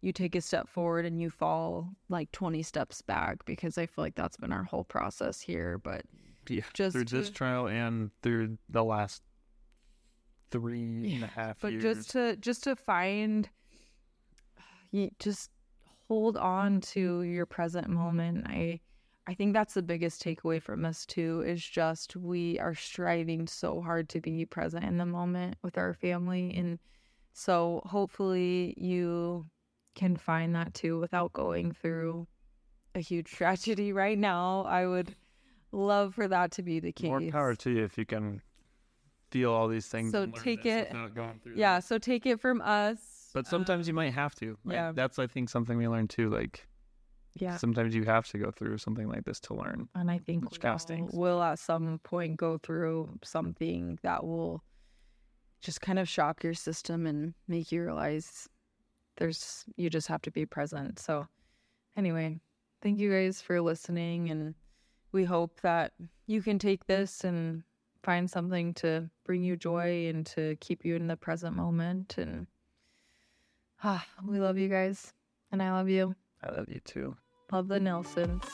you 0.00 0.12
take 0.12 0.34
a 0.34 0.40
step 0.40 0.68
forward 0.68 1.04
and 1.04 1.20
you 1.20 1.30
fall 1.30 1.90
like 2.08 2.30
20 2.32 2.62
steps 2.62 3.02
back 3.02 3.44
because 3.44 3.76
I 3.76 3.86
feel 3.86 4.04
like 4.04 4.14
that's 4.14 4.36
been 4.36 4.52
our 4.52 4.64
whole 4.64 4.84
process 4.84 5.40
here. 5.40 5.78
But 5.78 6.02
Yeah, 6.48 6.62
Just 6.72 6.94
through 6.94 7.06
this 7.06 7.30
trial 7.30 7.66
and 7.66 8.10
through 8.22 8.56
the 8.68 8.84
last 8.84 9.22
three 10.50 10.82
and 10.82 11.04
a 11.04 11.08
Yeah, 11.08 11.26
half 11.26 11.60
but 11.60 11.72
years. 11.72 11.82
just 11.82 12.10
to 12.10 12.36
just 12.36 12.64
to 12.64 12.76
find 12.76 13.48
you 14.92 15.10
just 15.18 15.50
hold 16.08 16.36
on 16.36 16.80
to 16.80 17.22
your 17.22 17.46
present 17.46 17.88
moment. 17.88 18.46
I 18.46 18.80
i 19.28 19.34
think 19.34 19.52
that's 19.54 19.74
the 19.74 19.82
biggest 19.82 20.22
takeaway 20.22 20.62
from 20.62 20.82
this 20.82 21.04
too 21.04 21.42
is 21.46 21.64
just 21.64 22.14
we 22.16 22.58
are 22.60 22.74
striving 22.74 23.46
so 23.48 23.80
hard 23.82 24.08
to 24.10 24.20
be 24.20 24.44
present 24.46 24.84
in 24.84 24.98
the 24.98 25.06
moment 25.06 25.56
with 25.62 25.76
our 25.78 25.94
family. 25.94 26.54
And 26.56 26.78
so 27.32 27.82
hopefully 27.86 28.74
you 28.76 29.46
can 29.94 30.16
find 30.16 30.54
that 30.54 30.74
too 30.74 30.98
without 30.98 31.32
going 31.32 31.72
through 31.72 32.26
a 32.94 33.00
huge 33.00 33.30
tragedy 33.32 33.92
right 33.92 34.18
now. 34.18 34.64
I 34.64 34.86
would 34.86 35.14
love 35.72 36.14
for 36.14 36.28
that 36.28 36.52
to 36.52 36.62
be 36.62 36.80
the 36.80 36.92
case 36.92 37.08
More 37.08 37.20
power 37.30 37.54
to 37.56 37.70
you 37.70 37.84
if 37.84 37.98
you 37.98 38.06
can 38.06 38.40
feel 39.30 39.52
all 39.52 39.68
these 39.68 39.86
things. 39.86 40.12
So 40.12 40.26
take 40.26 40.64
it- 40.66 40.88
without 40.88 41.14
going 41.14 41.40
through 41.42 41.54
yeah 41.56 41.76
that. 41.76 41.84
so 41.84 41.98
take 41.98 42.26
it 42.26 42.40
from 42.40 42.60
us 42.62 43.30
But 43.34 43.46
sometimes 43.46 43.86
you 43.86 43.92
um, 43.92 43.96
might 43.96 44.14
have 44.14 44.34
to. 44.36 44.56
Like, 44.64 44.74
yeah. 44.74 44.92
That's 44.92 45.18
I 45.18 45.26
think 45.26 45.48
something 45.50 45.76
we 45.76 45.88
learned 45.88 46.10
too. 46.10 46.30
Like 46.30 46.66
yeah 47.34 47.56
sometimes 47.58 47.94
you 47.94 48.04
have 48.04 48.26
to 48.28 48.38
go 48.38 48.50
through 48.50 48.78
something 48.78 49.08
like 49.08 49.24
this 49.24 49.40
to 49.40 49.54
learn. 49.54 49.88
And 49.94 50.10
I 50.10 50.18
think 50.18 50.44
we'll, 50.50 51.08
we'll 51.12 51.42
at 51.42 51.58
some 51.58 51.98
point 52.02 52.36
go 52.38 52.58
through 52.58 53.18
something 53.22 53.98
that 54.02 54.24
will 54.24 54.62
just 55.60 55.80
kind 55.80 55.98
of 55.98 56.08
shock 56.08 56.42
your 56.44 56.54
system 56.54 57.06
and 57.06 57.34
make 57.48 57.72
you 57.72 57.82
realize 57.82 58.48
there's 59.16 59.64
you 59.76 59.90
just 59.90 60.08
have 60.08 60.22
to 60.22 60.30
be 60.30 60.46
present. 60.46 60.98
So 60.98 61.26
anyway, 61.96 62.40
thank 62.82 62.98
you 62.98 63.10
guys 63.10 63.42
for 63.42 63.60
listening 63.60 64.30
and 64.30 64.54
we 65.12 65.24
hope 65.24 65.60
that 65.62 65.92
you 66.26 66.42
can 66.42 66.58
take 66.58 66.86
this 66.86 67.24
and 67.24 67.62
find 68.06 68.30
something 68.30 68.72
to 68.72 69.10
bring 69.24 69.42
you 69.42 69.56
joy 69.56 70.06
and 70.06 70.24
to 70.24 70.56
keep 70.60 70.84
you 70.84 70.94
in 70.94 71.08
the 71.08 71.16
present 71.16 71.56
moment 71.56 72.16
and 72.18 72.46
ah, 73.82 74.06
we 74.24 74.38
love 74.38 74.56
you 74.56 74.68
guys 74.68 75.12
and 75.50 75.60
I 75.60 75.72
love 75.72 75.88
you. 75.88 76.14
I 76.42 76.52
love 76.52 76.68
you 76.68 76.80
too. 76.84 77.16
Love 77.50 77.66
the 77.66 77.80
Nelsons. 77.80 78.44